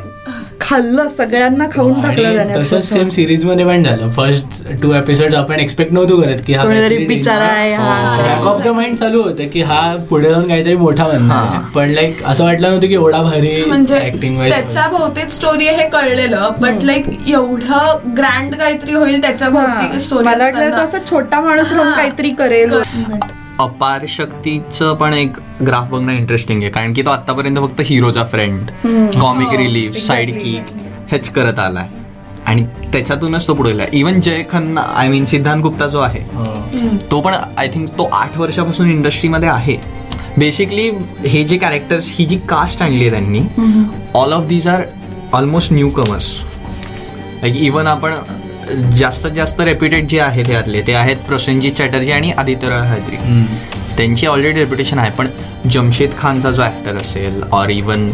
खाल्लं 0.62 1.08
सगळ्यांना 1.08 1.66
खाऊन 1.72 2.02
टाकलं 2.02 2.36
त्याने 2.36 2.56
तसंच. 2.56 2.84
सेम 2.86 3.10
सिरीजमध्ये 3.10 3.66
पण 3.66 3.84
झालं 3.84 4.10
फर्स्ट 4.12 4.64
टू 4.82 4.94
एपिसोड 4.94 5.36
आपण 5.36 5.60
एक्सपेक्ट 5.60 5.94
नव्हतो 5.94 6.20
करत 6.22 6.42
की 6.48 6.54
हा 6.54 6.64
बिचारा 7.08 7.46
आहे, 7.46 7.74
हा 7.74 7.94
असं. 7.98 8.24
बॅक 8.24 8.46
ऑफ 8.48 8.62
द 8.64 8.68
माइंड 8.70 8.98
चालू 8.98 9.22
होतं 9.22 9.48
की 9.48 9.62
हा 9.62 9.80
पुढे 10.10 10.30
जाऊन 10.30 10.48
काहीतरी 10.48 10.76
मोठा 10.76 11.08
बनणार. 11.08 11.58
पण 11.76 11.90
लाईक 11.90 12.24
असं 12.26 12.44
वाटलं 12.44 12.68
नव्हतं 12.70 12.88
की 12.88 12.94
एवढा 12.94 13.22
भारी 13.24 13.64
म्हणजे 13.66 14.00
ऍक्टिंग 14.00 14.40
त्याच्या 14.42 14.88
भोवतीच 14.88 15.34
स्टोरी 15.36 15.68
हे 15.70 15.88
कळलेलं 15.90 16.50
बट 16.60 16.84
लाईक 16.84 17.06
एवढं 17.28 18.14
ग्रँड 18.18 18.56
काहीतरी 18.56 18.94
होईल 18.94 19.22
त्याच्या 19.22 19.50
भोवती 19.50 19.86
हा. 19.86 19.98
स्टोरी 20.00 20.26
मला 20.26 20.44
वाटलं 20.44 20.78
तसं 20.84 21.10
छोटा 21.10 21.42
माणूस 21.42 21.74
हा. 21.74 21.90
काहीतरी 21.92 22.30
करेल 22.40 22.74
अपार 23.60 24.04
शक्तीचं 24.10 24.94
पण 24.96 25.14
एक 25.14 25.38
ग्राफ 25.68 25.90
बघणं 25.90 26.12
इंटरेस्टिंग 26.12 26.62
आहे. 26.62 26.72
कारण 26.72 26.94
की 26.94 27.02
तो 27.02 27.10
आतापर्यंत 27.10 27.58
फक्त 27.58 27.82
हिरोचा 27.86 28.24
friend 28.24 28.70
comic 29.20 29.54
relief 29.58 29.98
side 29.98 30.32
kick 30.34 30.72
हेच 31.12 31.30
करत 31.30 31.60
आलाय. 31.60 31.88
आणि 32.48 32.64
त्याच्यातूनच 32.94 33.48
तो 33.48 33.54
पुढे 33.54 33.72
गेला 33.72 33.84
even 33.94 34.20
Jay 34.22 34.44
Khanna 34.52 34.82
I 34.96 35.10
mean 35.10 35.26
Siddhant 35.26 35.62
Gupta 35.64 35.88
जो 35.88 36.00
आहे 36.00 36.20
तो 37.12 37.20
पण 37.22 37.34
आय 37.34 37.68
थिंक 37.74 37.90
तो 37.98 38.10
आठ 38.14 38.38
वर्षापासून 38.38 38.90
इंडस्ट्रीमध्ये 38.92 39.50
आहे. 39.50 39.78
बेसिकली 40.38 40.90
हे 41.28 41.44
जे 41.44 41.58
कॅरेक्टर्स 41.58 42.10
ही 42.14 42.26
जी 42.26 42.38
कास्ट 42.50 42.82
आणली 42.82 43.02
आहे 43.02 43.10
त्यांनी 43.10 43.42
all 44.16 44.34
of 44.34 44.46
these 44.48 44.68
are 44.68 44.84
almost 45.34 45.74
newcomers 45.90 46.36
like 47.42 47.56
even 47.58 47.88
आपण 47.88 48.14
जास्तीत 48.96 49.32
जास्त 49.32 49.62
रेप्युटेड 49.62 50.08
जे 50.08 50.20
आहेत 50.20 50.46
त्यातले 50.46 50.82
ते 50.88 50.94
आहेत 50.96 51.18
प्रसेनजित 51.28 51.72
चॅटर्जी 51.78 52.12
आणि 52.12 52.32
आदित्य 52.38 52.70
रॉय 52.70 52.88
हैदरी 52.88 53.18
त्यांची 53.98 54.28
ऑलरेडी 54.28 54.60
रेप्युटेशन 54.60 55.00
आहे 55.00 55.12
पण 55.12 55.28
जमशेद 55.70 56.12
खानचा 56.20 56.52
जो 56.52 56.64
ऍक्टर 56.64 56.98
असेल 56.98 57.42
ऑर 57.52 57.70
इवन 57.70 58.10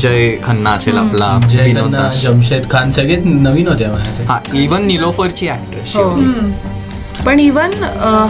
जय 0.00 0.36
खन्ना 0.42 0.70
असेल 0.70 0.98
आपला 0.98 1.38
जय 1.48 1.72
खन्ना, 1.74 2.08
जमशेद 2.22 2.70
खान 2.70 2.90
सगळे 2.90 3.16
नवीन 3.24 3.68
होते. 3.68 3.84
हा 4.28 4.38
इवन 4.54 4.86
निलोफरची 4.86 5.48
ऍक्ट्रेस 5.48 5.94
हो. 5.96 6.04
पण 7.26 7.40
इवन 7.40 7.72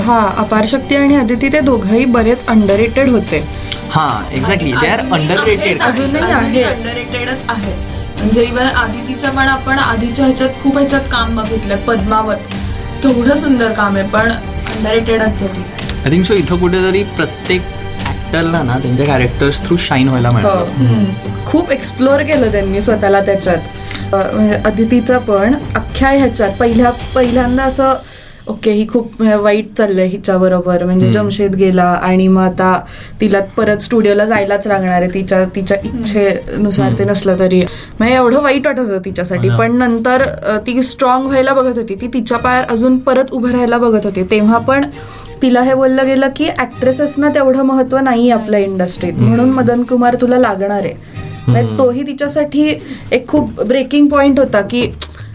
हा 0.04 0.18
अपार 0.38 0.64
शक्ती 0.66 0.96
आणि 0.96 1.16
अदिती 1.16 1.49
ते 1.52 1.60
दोघंही 1.60 2.04
बरेच 2.06 2.44
अंडर 2.49 3.08
होते. 3.08 3.42
हा 3.90 4.08
exactly 4.32 4.72
they 4.72 4.87
are 4.88 5.00
under 5.00 5.44
rated 5.44 5.82
अजूनही 5.82 6.32
आहे. 6.32 6.62
अंडररेटेडच 6.62 7.44
आहे 7.49 7.72
म्हणजे 8.20 8.42
इव्हन 8.44 8.66
आदितीचं 8.66 9.30
पण 9.36 9.48
आपण 9.48 9.78
आधीच्या 9.78 10.24
ह्याच्यात 10.24 10.62
खूप 10.62 10.76
ह्याच्यात 10.78 11.02
काम 11.12 11.36
बघितलंय 11.36 11.76
पद्मावत. 11.86 12.36
केवढं 13.02 13.36
सुंदर 13.36 13.72
काम 13.72 13.96
आहे 13.96 14.06
पण 14.08 14.30
अंडररेटेडच 14.30 15.42
आहे 15.42 15.62
आय 16.04 16.10
थिंक 16.10 16.24
सो 16.24 16.34
इथं 16.34 16.58
कुठेतरी 16.58 17.02
प्रत्येक 17.16 17.62
ऍक्टरला 18.08 18.62
ना 18.62 18.78
त्यांच्या 18.78 19.06
कॅरेक्टर्स 19.06 19.60
थ्रू 19.66 19.76
शाईन 19.76 20.08
व्हायला 20.08 20.30
मिळतं. 20.30 20.66
हो. 20.78 21.44
खूप 21.46 21.70
एक्सप्लोअर 21.72 22.22
केलं 22.22 22.52
त्यांनी 22.52 22.82
स्वतःला 22.82 23.20
त्याच्यात. 23.20 24.12
म्हणजे 24.12 24.54
अदितीचं 24.64 25.18
पण 25.18 25.54
अख्ख्या 25.76 26.10
ह्याच्यात 26.10 26.52
पहिल्या 26.60 26.90
पहिल्यांदा 27.14 27.64
असं 27.64 27.92
ओके 28.50 28.71
ही 28.73 28.87
खूप 28.88 29.21
वाईट 29.23 29.73
चाललंय 29.78 30.07
हिच्याबरोबर. 30.07 30.85
म्हणजे 30.85 31.09
जमशेद 31.12 31.54
गेला 31.54 31.85
आणि 32.02 32.26
मग 32.28 32.42
आता 32.42 32.78
तिला 33.21 33.40
परत 33.57 33.83
स्टुडिओला 33.83 34.25
जायलाच 34.25 34.66
लागणार 34.66 35.00
आहे. 35.02 35.11
तिच्या 35.14 35.45
तिच्या 35.57 35.76
इच्छेनुसार 35.85 36.99
ते 36.99 37.04
नसलं 37.04 37.38
तरी. 37.38 37.61
म्हणजे 37.99 38.14
एवढं 38.14 38.42
वाईट 38.42 38.66
वाटत 38.66 38.78
होतं 38.80 39.04
तिच्यासाठी. 39.04 39.49
हो. 39.49 39.59
पण 39.59 39.76
नंतर 39.78 40.25
ती 40.66 40.83
स्ट्रॉंग 40.83 41.26
व्हायला 41.26 41.54
बघत 41.54 41.78
होती. 41.78 41.95
ती 41.95 42.07
तिच्या 42.14 42.38
पायावर 42.38 42.71
अजून 42.73 42.99
परत 42.99 43.33
उभं 43.33 43.50
राहायला 43.50 43.78
बघत 43.78 44.04
होती. 44.04 44.23
तेव्हा 44.30 44.59
पण 44.59 44.85
तिला 45.42 45.61
हे 45.62 45.75
बोललं 45.75 46.07
गेलं 46.07 46.28
की 46.37 46.49
ऍक्ट्रेसेसना 46.59 47.28
तेवढं 47.35 47.62
महत्त्व 47.62 47.99
नाही 47.99 48.30
आपल्या 48.30 48.61
इंडस्ट्रीत 48.61 49.14
म्हणून 49.19 49.50
मदन 49.50 49.83
कुमार 49.83 50.16
तुला 50.21 50.38
लागणार 50.38 50.85
आहे. 50.85 50.95
म्हणजे 51.47 51.78
तोही 51.78 52.02
तिच्यासाठी 52.07 52.69
एक 53.12 53.26
खूप 53.28 53.61
ब्रेकिंग 53.61 54.09
पॉइंट 54.09 54.38
होता 54.38 54.61
की 54.62 54.83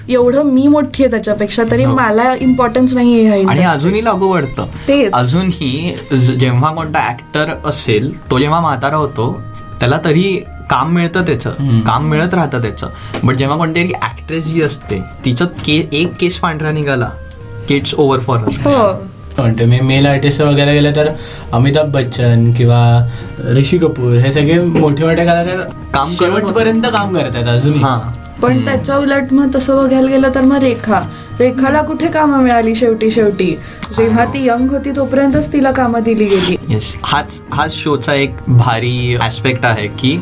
एवढं 0.10 0.44
मी 0.44 0.68
मोठी 0.68 1.04
आहे 1.04 1.12
त्याच्यापेक्षा 1.12 1.64
तरी 1.72 1.86
मला 1.86 2.34
इम्पॉर्टन्स 2.40 2.94
नाही 2.94 3.26
आहे 3.28 3.44
आणि 3.44 3.62
त. 3.62 3.68
अजूनही 3.68 4.04
लागू 4.04 4.32
पडतं. 4.34 4.66
तेच. 4.88 5.12
अजूनही 5.14 5.96
जेव्हा 6.40 6.72
कोणता 6.74 7.08
ऍक्टर 7.10 7.52
असेल 7.66 8.30
तो 8.32 8.40
जेव्हा 8.40 8.60
म्हातारा 8.60 8.96
होतो 8.96 9.42
त्याला 9.80 10.00
तरी 10.06 10.24
काम 10.70 10.92
मिळतं 10.92 11.22
त्याचं. 11.22 11.82
काम 11.82 12.06
मिळत 12.10 12.34
राहतं 12.34 12.62
त्याचं. 12.62 12.90
बट 13.24 13.36
जेव्हा 13.36 13.58
कोणतरी 13.58 13.92
ऍक्ट्रेस 14.04 14.46
जी 14.46 14.62
असते 14.62 15.02
तिचं 15.26 15.46
के 15.66 15.88
एक 15.94 16.14
केस 16.20 16.40
पांढरा 16.40 16.72
निघाला. 16.72 17.10
किट्स 17.68 17.94
ओव्हर 17.96 18.20
फॉर 18.20 18.38
हो. 18.38 19.06
म्हणते 19.38 19.66
मी 19.66 19.80
मेल 19.80 20.06
आर्टिस्ट 20.06 20.42
वगैरे 20.42 20.74
गेले 20.74 20.92
तर 20.92 21.08
अमिताभ 21.54 21.92
बच्चन 21.92 22.52
किंवा 22.54 22.82
ऋषी 23.58 23.78
कपूर 23.78 24.18
हे 24.18 24.32
सगळे 24.32 24.60
मोठे 24.60 25.04
मोठे 25.06 25.26
कलाकार 25.26 25.58
काम 25.94 26.14
करत 26.14 26.92
काम 26.94 27.18
करतात 27.18 27.48
अजूनही. 27.48 27.80
हा. 27.80 28.00
पण 28.46 28.64
त्याच्या 28.66 28.96
उलट 28.98 29.32
मग 29.34 29.50
तसं 29.56 29.76
बघायला 29.78 30.08
गेलं 30.08 30.34
तर 30.36 30.42
मग 30.42 30.58
रेखा. 30.62 31.00
रेखाला 31.40 31.82
कुठे 31.82 32.08
कामं 32.08 32.44
मिळाली 32.44 32.74
शेवटी 32.76 33.10
शेवटी? 33.12 33.50
जेव्हा 33.98 34.26
ती 34.26 34.46
यंग 34.48 34.70
होती 34.72 34.92
तोपर्यंतच 34.96 35.52
तिला 35.54 35.72
कामं 35.72 36.04
दिली 36.04 36.26
गेली. 36.26 36.56
येस 36.70 36.96
हाच 37.04 37.40
हाच 37.54 37.74
शोचा 37.74 38.14
एक 38.14 38.36
भारी 38.48 39.16
ऍस्पेक्ट 39.24 39.66
आहे 39.66 39.88
की 40.00 40.20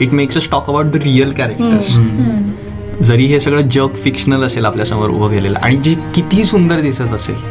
it 0.00 0.12
makes 0.12 0.36
us 0.36 0.48
talk 0.50 0.68
about 0.70 0.86
the 0.86 0.96
real 0.96 1.32
characters 1.32 1.96
जरी 3.06 3.24
हे 3.26 3.40
सगळं 3.40 3.68
जग 3.70 3.94
फिक्शनल 3.94 4.42
असेल 4.42 4.64
आपल्यासमोर 4.64 5.10
उभं 5.10 5.30
केलेलं 5.30 5.58
आणि 5.58 5.76
जे 5.76 5.94
कितीही 6.14 6.44
सुंदर 6.44 6.80
दिसत 6.80 7.12
असेल 7.12 7.42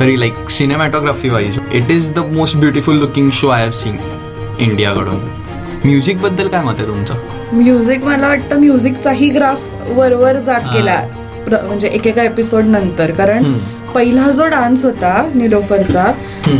तरी 0.00 0.18
like 0.20 0.50
cinematography 0.50 1.28
wise 1.28 1.58
it 1.72 1.90
is 1.90 2.12
the 2.14 2.18
most 2.32 2.56
beautiful 2.56 2.98
looking 2.98 3.30
show 3.32 3.48
I 3.48 3.62
have 3.62 3.70
seen 3.72 3.96
इंडियाकडून. 4.58 5.18
म्युझिकबद्दल 5.84 6.48
काय 6.48 6.62
मत 6.62 6.74
आहे 6.78 6.86
तुमचं? 6.86 7.14
म्युझिक 7.52 8.04
मला 8.04 8.28
वाटतं 8.28 8.58
म्युझिकचाही 8.58 9.28
ग्राफ 9.30 9.70
वरवर 9.88 10.36
जात 10.36 10.60
गेला. 10.74 10.96
प्र- 11.46 11.62
म्हणजे 11.66 11.88
एकेका 11.88 12.22
एपिसोड 12.22 12.64
नंतर. 12.64 13.10
कारण 13.10 13.52
पहिला 13.94 14.30
जो 14.30 14.46
डान्स 14.46 14.84
होता 14.84 15.30
निलोफरचा 15.34 16.04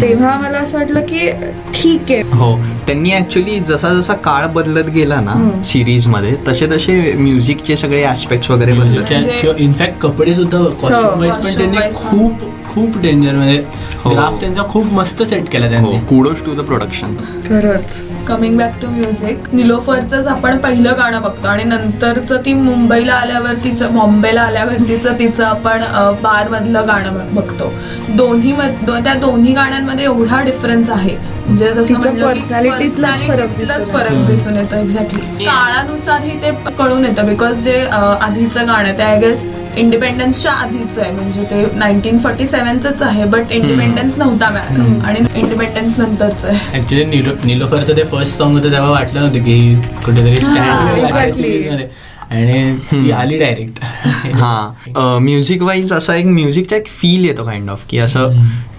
तेव्हा 0.03 0.39
मला 0.39 0.59
असं 0.59 0.79
वाटलं 0.79 1.01
की 1.01 1.31
ठीक 1.75 2.01
आहे. 2.11 2.21
हो. 2.21 2.57
त्यांनी 2.87 3.13
ऍक्च्युली 3.15 3.59
जसा 3.61 3.89
जसा 3.95 4.15
काळ 4.15 4.47
बदलत 4.47 4.85
गेला 4.85 5.21
ना 5.21 5.63
सिरीजमध्ये 5.65 6.37
तसे 6.49 6.67
तसे 6.67 7.13
म्युझिकचे 7.13 7.77
सगळे 7.77 8.05
ऍस्पेक्ट 8.07 8.51
वगैरे 8.51 8.73
बदलत 8.73 9.13
म्हणजे- 9.13 9.55
इनफॅक्ट 9.59 9.99
कपडे 10.01 10.35
सुद्धा 10.35 10.59
कॉस्ट्युम 10.59 11.21
वाईज 11.21 11.33
पण 11.33 11.41
costume 11.41 11.59
त्यांनी. 11.59 11.95
खूप 11.95 12.41
खूप 12.75 12.99
डेंजर 12.99 13.35
म्हणजे 13.35 13.57
हो. 13.57 13.86
ग्राफ 14.11 14.41
त्यांचा 14.41 14.63
खूप 14.63 14.93
मस्त 14.93 15.23
सेट 15.23 15.49
केला 15.49 15.67
हो 15.67 15.71
त्यांनी 15.71 15.99
कुडोज 15.99 16.43
टू 16.45 16.55
द 16.55 16.61
प्रोडक्शन 16.61 17.15
खरंच. 17.49 18.01
कमिंग 18.27 18.57
बॅक 18.59 18.73
टू 18.83 18.87
म्युझिक 18.89 19.39
निलोफरचंच 19.53 20.27
आपण 20.27 20.57
पहिलं 20.59 20.93
गाणं 20.99 21.23
बघतो 21.23 21.49
आणि 21.49 21.65
नंतरचं 21.65 22.37
ती 22.45 22.55
मुंबईला 22.55 23.15
आल्यावरतीचं 23.15 23.95
बॉम्बेला 23.95 24.43
आल्यावरतीचं 24.43 25.19
तिचं 25.19 25.45
आपण 25.45 25.83
बार 26.23 26.49
मधलं 26.49 26.87
गाणं 26.89 27.15
बघ- 27.15 27.35
बघतो. 27.35 27.73
दोन्ही 28.09 28.53
त्या 28.53 29.15
दोन्ही 29.15 29.53
गाण्यांमध्ये 29.53 30.05
एवढा 30.05 30.43
डिफरन्स 30.43 30.91
आहे. 30.91 31.17
म्हणजे 31.47 31.73
जसं 31.73 31.95
तिच्या 31.95 32.13
personalityतलाच 32.13 33.27
फरक 33.29 33.93
फरक 33.93 34.27
दिसून 34.27 34.57
येतो. 34.57 34.77
एक्झॅक्टली 34.77 35.45
काळानुसारही 35.45 36.41
ते 36.43 36.51
कळून 36.79 37.05
येतं 37.05 37.27
बिकॉज 37.27 37.63
जे 37.65 37.81
आधीचं 37.91 38.67
गाणं 38.67 38.89
आहे 38.89 38.99
ते 38.99 39.03
आय 39.03 39.19
गेस 39.21 39.49
इंडिपेंडन्सच्या 39.77 40.53
आधीचं 40.53 41.01
आहे. 41.03 41.11
म्हणजे 41.13 41.43
ते 41.51 41.65
नाईन्टीन 41.79 42.19
फोर्टी 42.19 42.47
सेव्हनच 42.47 43.03
आहे 43.03 43.25
बट 43.25 43.53
इंडिपेंडन्स 43.53 44.19
नव्हता 44.19 44.49
मिळाला 44.51 45.07
आणि 45.09 45.21
इंडिपेंडन्स 45.35 45.99
नंतरचं 45.99 46.49
आहे. 46.49 46.79
ऍक्च्युली 46.79 47.05
निलो 47.05 47.33
निलोफरचं 47.45 47.97
ते 47.97 48.05
फर्स्ट 48.13 48.39
सॉन्ग 48.39 48.57
होतं 48.57 48.73
तेव्हा 48.73 48.91
वाटलं 48.91 49.21
नव्हतं 49.21 49.45
की 49.45 49.75
कुठेतरी. 50.05 50.37
स्टँड 50.37 51.83
आणि 52.31 52.77
ती 52.93 53.11
आली 53.11 53.39
डायरेक्ट 53.39 53.79
हा. 54.35 55.19
म्युझिक 55.19 55.63
वाईज 55.63 55.93
असा 55.93 56.15
एक 56.17 56.27
म्युझिकचा 56.27 56.77
एक 56.77 56.87
फील 56.89 57.25
येतो 57.25 57.45
काइंड 57.45 57.71
ऑफ 57.71 57.85
की 57.89 57.99
असं 57.99 58.33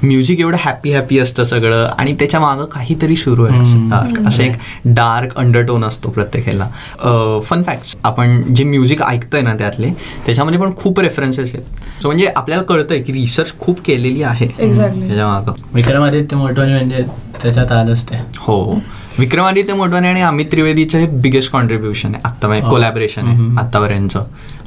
म्युझिक 0.04 0.40
एवढं 0.40 0.58
हॅपी 0.60 0.92
हॅपी 0.92 1.20
असतं 1.20 1.44
सगळं 1.44 1.86
आणि 1.98 2.14
त्याच्या 2.14 2.40
मागं 2.40 2.66
काहीतरी 2.66 3.16
सुरू 3.16 3.46
आहे 3.46 3.62
असं. 3.62 3.88
डार्क 3.90 4.20
असं 4.28 4.44
एक 4.44 4.54
डार्क 4.86 5.36
अंडरटोन 5.38 5.84
असतो 5.84 6.10
प्रत्येक 6.10 6.46
ह्याला 6.46 7.40
फन 7.40 7.64
फॅक्ट्स 7.64 7.96
आपण 8.04 8.42
जे 8.54 8.64
म्युझिक 8.64 9.02
ऐकतोय 9.04 9.42
ना 9.42 9.54
त्यातले 9.54 9.90
त्याच्यामध्ये 10.26 10.60
पण 10.60 10.72
खूप 10.78 11.00
रेफरन्सेस 11.00 11.54
आहेत. 11.56 11.66
सो 12.02 12.08
म्हणजे 12.08 12.28
आपल्याला 12.36 12.64
कळतंय 12.64 13.02
की 13.02 13.14
रिसर्च 13.14 13.54
खूप 13.60 13.80
केलेली 13.86 14.22
आहे. 14.24 14.48
Exactly. 14.60 15.08
त्याच्या 15.08 15.28
मागं. 15.28 15.54
विक्रमादित्य 15.74 16.38
मोठवणी 16.38 16.74
म्हणजे 16.74 17.04
त्याच्यात 17.42 17.72
आलंच 17.72 18.04
ते. 18.04 18.18
हो. 18.38 18.80
विक्रमादित्य 19.20 19.74
मोटवाने 19.74 20.08
आणि 20.08 20.22
अमित 20.22 20.46
त्रिवेदीचं 20.52 20.98
हे 20.98 21.06
बिगेस्ट 21.22 21.52
कॉन्ट्रीब्युशन 21.52 22.16
आहे. 22.16 22.22
आता 22.26 22.48
हो. 22.48 22.70
कोलॅबरेशन 22.70 23.28
आहे. 23.28 23.56
आतापर्यंतचं 23.60 24.20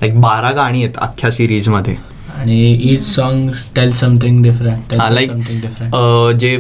लाईक 0.02 0.21
बारा 0.21 0.50
गाणी 0.52 0.83
आहेत 0.83 0.97
अख्ख्या 0.99 1.30
सिरीजमध्ये. 1.30 1.95
आणि 2.37 2.73
each 2.73 3.04
song 3.07 3.50
tell 3.76 3.90
something 3.92 4.42
different 4.42 4.95
like 5.11 5.30
जे 6.40 6.57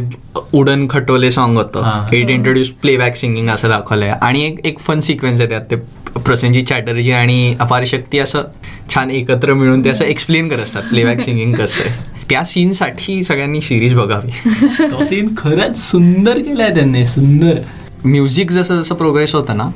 उडन 0.52 0.86
खटोले 0.90 1.30
सॉन्ग 1.30 1.58
होतं. 1.58 1.82
हा. 1.82 2.06
इट 2.12 2.30
इंट्रोड्यूस 2.30 2.68
प्लेबॅक 2.82 3.16
सिंगिंग 3.16 3.48
असं 3.50 3.68
दाखवलंय. 3.68 4.14
आणि 4.22 4.44
एक 4.46 4.66
एक 4.66 4.78
फन 4.78 5.00
सिक्वेन्स 5.00 5.40
आहे 5.40 5.48
त्यात. 5.48 5.62
ते 5.70 5.76
प्रसेनजी 6.20 6.62
चॅटर्जी 6.62 7.10
आणि 7.12 7.54
अपार 7.60 7.84
शक्ती 7.86 8.18
असं 8.18 8.42
छान 8.94 9.10
एकत्र 9.10 9.54
मिळून 9.54 9.84
ते 9.84 9.88
असं 9.88 10.04
एक्सप्लेन 10.04 10.48
करत 10.48 10.58
असतात 10.58 10.82
प्लेबॅक 10.82 11.20
सिंगिंग 11.20 11.54
कसं 11.54 11.84
आहे. 11.84 11.94
त्या 12.30 12.42
सीनसाठी 12.44 13.22
सगळ्यांनी 13.22 13.60
सिरीज 13.60 13.94
बघावी. 13.94 14.30
तो 14.80 15.02
सीन 15.04 15.28
खरंच 15.38 15.78
सुंदर 15.90 16.38
केलाय 16.38 16.74
त्यांनी 16.74 17.04
सुंदर. 17.06 17.58
म्युझिक 18.04 18.50
जसं 18.50 18.80
जसं 18.82 18.94
प्रोग्रेस 18.94 19.34
होतं 19.34 19.56
ना 19.56 19.68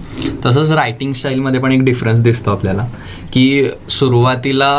तसंच 0.44 0.70
रायटिंग 0.70 1.12
स्टाईलमध्ये 1.12 1.60
पण 1.60 1.72
एक 1.72 1.82
डिफरन्स 1.84 2.20
दिसतो 2.20 2.50
आपल्याला. 2.50 2.86
की 3.32 3.68
सुरुवातीला 3.90 4.72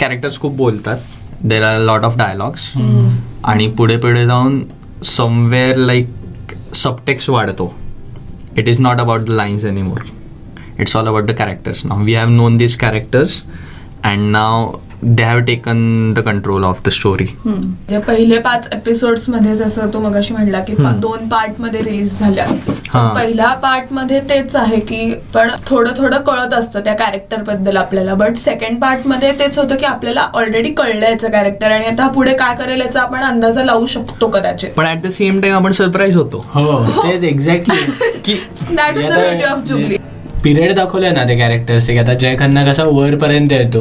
कॅरेक्टर्स 0.00 0.38
खूप 0.40 0.56
बोलतात. 0.56 0.98
There 1.42 1.64
are 1.64 1.78
lot 1.78 2.04
of 2.04 2.16
dialogues 2.16 2.72
आणि 3.44 3.66
पुढे 3.68 3.96
पुढे 3.96 4.26
जाऊन 4.26 4.62
समवेअर 5.04 5.76
लाईक 5.76 6.54
सबटेक्स 6.74 7.28
वाढतो. 7.30 7.72
It 8.58 8.68
is 8.68 8.80
not 8.80 9.00
about 9.00 9.20
the 9.20 9.30
lines 9.30 9.64
anymore 9.64 10.00
it's 10.80 10.96
all 10.96 11.06
about 11.06 11.24
the 11.24 11.34
characters 11.38 11.84
now 11.86 12.02
we 12.04 12.14
have 12.14 12.28
known 12.28 12.56
this 12.56 12.76
characters 12.76 13.42
and 14.04 14.30
now 14.30 14.72
they 15.06 15.22
have 15.22 15.38
taken 15.38 16.12
the 16.14 16.18
control 16.18 16.64
of 16.64 16.80
the 16.86 16.88
story 16.88 17.24
जे 17.88 17.98
पहिले 17.98 18.38
पाच 18.38 18.68
एपिसोड्समध्ये 18.72 19.54
जसं 19.54 19.88
तू 19.94 20.00
मगाशी 20.00 20.34
म्हणला 20.34 20.60
की 20.60 20.74
दोन 20.78 21.28
पार्टमध्ये 21.28 21.80
रिलीज 21.80 22.18
झाल्या. 22.18 22.44
हा. 22.90 23.08
पहिल्या 23.14 23.52
पार्टमध्ये 23.54 24.20
तेच 24.20 24.56
आहे 24.56 24.78
की 24.80 25.14
पण 25.34 25.50
थोडं 25.66 25.92
थोडं 25.96 26.20
कळत 26.20 26.54
असतं 26.54 26.80
त्या 26.80 26.94
कॅरेक्टरबद्दल 26.94 27.76
आपल्याला. 27.76 28.14
बट 28.14 28.36
सेकंड 28.36 28.80
पार्टमध्ये 28.80 29.32
तेच 29.32 29.58
होतं 29.58 29.76
की 29.76 29.86
आपल्याला 29.86 30.28
ऑलरेडी 30.34 30.70
कळलं 30.70 31.06
याचं 31.06 31.30
कॅरेक्टर 31.30 31.70
आणि 31.70 31.86
आता 31.86 32.08
पुढे 32.08 32.34
काय 32.36 32.54
करेल 32.54 32.80
याचा 32.80 33.00
आपण 33.02 33.22
अंदाजा 33.22 33.64
लावू 33.64 33.86
शकतो 33.86 34.28
कदाचित. 34.28 34.70
पण 34.70 34.86
ऍट 34.86 35.02
द 35.02 35.10
सेम 35.10 35.40
टाइम 35.40 35.54
आपण 35.54 35.72
सरप्राईज 35.72 36.16
होतो. 36.16 36.44
हो 36.54 36.82
तेच 37.02 37.24
एक्झॅक्टली 37.24 38.10
की 38.24 38.40
that's 38.74 39.02
the 39.02 39.12
beauty 39.12 39.44
of 39.44 39.58
Jubilee 39.58 39.96
period 40.44 40.72
दाखवले 40.76 41.10
ना 41.10 41.22
ते 41.24 41.36
कॅरेक्टर्स 41.36 41.86
की 41.86 41.96
आता 41.98 42.14
जय 42.14 42.34
खन्ना 42.36 42.64
कसा 42.64 42.84
वरपर्यंत 42.84 43.52
येतो. 43.52 43.80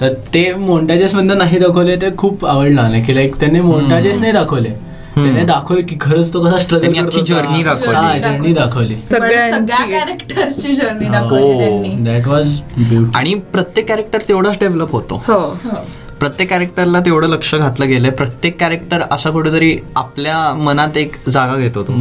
तर 0.00 0.14
ते 0.34 0.42
मोंटाजेस 0.58 1.14
मधनं 1.14 1.38
नाही 1.38 1.58
दाखवले 1.58 1.96
ते 1.96 2.08
खूप 2.18 2.44
आवडलं 2.46 2.82
मला 2.82 2.98
की 3.06 3.14
लाईक 3.14 3.36
त्यांनी 3.40 3.60
मोंटाजेस 3.60 4.18
नाही 4.18 4.32
दाखवले. 4.32 4.70
त्याने 5.14 5.44
दाखवले 5.44 5.82
की 5.82 5.96
खरंच 6.00 6.32
तो 6.32 6.40
कसा 6.40 6.56
स्ट्रगल 6.56 6.86
journey 7.28 7.62
दाखवली. 7.64 8.20
जर्नी 8.20 8.52
दाखवली. 8.54 8.94
कॅरेक्टरची 9.12 10.74
जर्नी 10.74 11.06
हो 11.06 11.12
दाखवली 11.12 11.58
त्यांनी. 11.58 11.94
दॅट 12.04 12.26
वॉज 12.26 12.58
ब्युटी 12.78 13.10
आणि 13.18 13.34
प्रत्येक 13.52 13.88
कॅरेक्टर 13.88 14.22
तेवढाच 14.28 14.58
डेव्हलप 14.60 14.92
होतो. 14.92 15.22
हो. 15.28 15.38
हो. 15.64 15.76
प्रत्येक 16.20 16.50
कॅरेक्टरला 16.50 17.00
तेवढं 17.00 17.28
लक्ष 17.28 17.54
घातलं 17.54 17.88
गेलंय. 17.88 18.10
प्रत्येक 18.10 18.58
कॅरेक्टर 18.60 19.02
असा 19.10 19.30
कुठेतरी 19.30 19.76
आपल्या 19.96 20.38
मनात 20.58 20.96
एक 20.96 21.16
जागा 21.28 21.56
घेतो 21.56 21.82
तो 21.82 21.92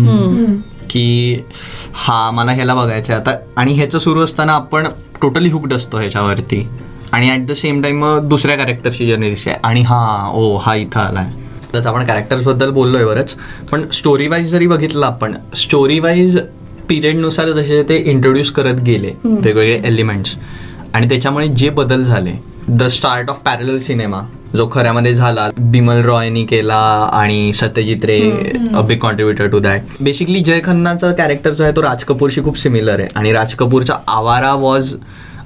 की 0.90 1.42
हा 1.94 2.30
मला 2.32 2.52
ह्याला 2.52 2.76
बघायचं 2.76 3.14
आहे 3.14 3.22
आता 3.22 3.36
आणि 3.58 3.74
ह्याचं 3.74 4.00
सुरू 4.00 4.24
असताना 4.24 4.54
आपण 4.54 4.88
टोटली 5.22 5.50
हुकड 5.50 5.74
असतो 5.74 5.98
ह्याच्यावरती. 5.98 6.68
आणि 7.12 7.30
ॲट 7.30 7.46
द 7.48 7.52
सेम 7.52 7.82
टाइम 7.82 8.04
मग 8.04 8.28
दुसऱ्या 8.28 8.56
कॅरेक्टरची 8.58 9.08
जर्नी 9.08 9.30
दिसते. 9.30 9.52
आणि 9.64 9.82
हा 9.82 10.30
ओ 10.34 10.56
हा 10.58 10.76
इथं 10.76 11.00
आलाय. 11.00 11.30
तसं 11.76 11.90
आपण 11.90 12.06
कॅरेक्टर्सबद्दल 12.06 12.70
बोललोय 12.70 13.06
बरंच. 13.06 13.36
पण 13.72 13.90
स्टोरी 13.94 14.28
वाईज 14.28 14.52
जरी 14.52 14.68
बघितलं 14.68 15.06
आपण 15.06 15.34
स्टोरी 15.56 16.00
वाईज 16.00 16.38
पिरियडनुसार 16.90 17.50
जसे 17.52 17.82
ते 17.90 17.98
इंट्रोड्यूस 18.08 18.52
करत 18.52 18.80
गेले 18.82 19.12
वेगवेगळे 19.26 19.80
एलिमेंट्स 19.86 20.36
आणि 20.94 21.10
त्याच्यामुळे 21.10 21.48
जे 21.48 21.70
बदल 21.70 22.04
झाले 22.04 22.32
the 22.70 22.84
start 22.92 23.30
of 23.30 23.42
parallel 23.44 23.78
cinema 23.80 24.22
जो 24.56 24.68
खऱ्यामध्ये 24.72 25.14
झाला 25.14 25.48
बिमल 25.60 26.02
रॉयनी 26.06 26.44
केला 26.46 26.76
आणि 27.14 27.52
Satyajit 27.54 28.06
Ray 28.06 28.20
a 28.74 28.82
big 28.88 28.98
contributor 29.00 29.48
to 29.52 29.60
that 29.60 29.82
basically 30.04 30.40
Jay 30.40 30.60
खन्नाचा 30.66 31.12
character 31.14 31.52
जो 31.52 31.64
आहे 31.64 31.76
तो 31.76 31.82
राज 31.82 32.04
कपूरशी 32.04 32.42
खूप 32.44 32.58
सिमिलर 32.60 33.00
आहे. 33.00 33.08
आणि 33.16 33.32
राज 33.34 33.56
कपूरचा 33.56 33.96
Awara 34.08 34.54
was 34.56 34.96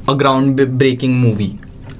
a 0.07 0.13
groundbreaking 0.61 1.13
movie 1.15 1.49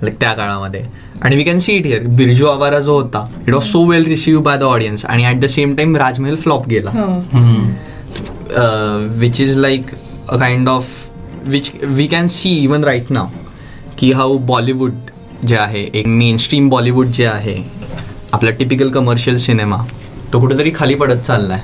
like 0.01 0.19
त्या 0.19 0.33
काळामध्ये. 0.33 0.83
आणि 1.21 1.35
we 1.35 1.43
can 1.43 1.59
see 1.59 1.73
it 1.73 1.85
here 1.85 2.07
Birju 2.07 2.45
Awara 2.47 2.79
जो 2.79 2.93
होता 2.93 3.25
it 3.47 3.53
was 3.53 3.63
so 3.63 3.83
well 3.89 4.05
receive 4.05 4.41
by 4.43 4.57
the 4.57 4.63
audience 4.63 5.05
आणि 5.05 5.25
at 5.25 5.39
the 5.41 5.45
same 5.49 5.75
time 5.75 5.95
Rajmahal 5.97 6.35
flop 6.35 6.67
गेला. 6.69 6.91
Which 9.19 9.41
is 9.41 9.57
like 9.57 9.91
a 10.29 10.37
kind 10.37 10.69
of 10.69 11.00
which 11.47 11.71
we 11.83 12.07
can 12.07 12.27
see 12.27 12.49
even 12.55 12.83
right 12.83 13.11
now 13.11 13.27
की 13.97 14.11
how 14.11 14.37
Bollywood 14.47 14.93
जे 15.47 15.55
आहे 15.57 15.83
एक 15.93 16.07
main 16.07 16.37
stream 16.37 16.69
Bollywood 16.69 17.07
जे 17.07 17.25
आहे 17.25 17.55
आपला 18.33 18.49
टिपिकल 18.49 18.89
कमर्शियल 18.89 19.37
सिनेमा 19.37 19.77
तो 20.33 20.39
कुठेतरी 20.39 20.71
खाली 20.75 20.95
पडत 20.95 21.21
चाललाय. 21.21 21.59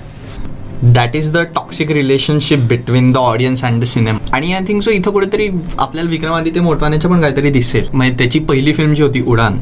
That 0.83 1.15
is 1.15 1.31
the 1.31 1.37
toxic 1.55 1.91
relationship 1.91 2.59
between 2.69 3.11
the 3.11 3.17
audience 3.17 3.63
and 3.65 3.81
the 3.81 3.85
cinema 3.85 4.35
आणि 4.35 4.53
आय 4.53 4.61
थिंक 4.67 4.81
सो 4.83 4.91
इथं 4.91 5.11
कुठेतरी 5.11 5.47
आपल्याला 5.79 6.09
विक्रमादित्य 6.09 6.61
मोटवाण्याचं 6.61 7.09
पण 7.09 7.21
काहीतरी 7.21 7.49
दिसेल. 7.51 7.87
म्हणजे 7.93 8.17
त्याची 8.17 8.39
पहिली 8.39 8.73
फिल्म 8.73 8.93
जी 8.93 9.03
होती 9.03 9.21
उडान 9.27 9.59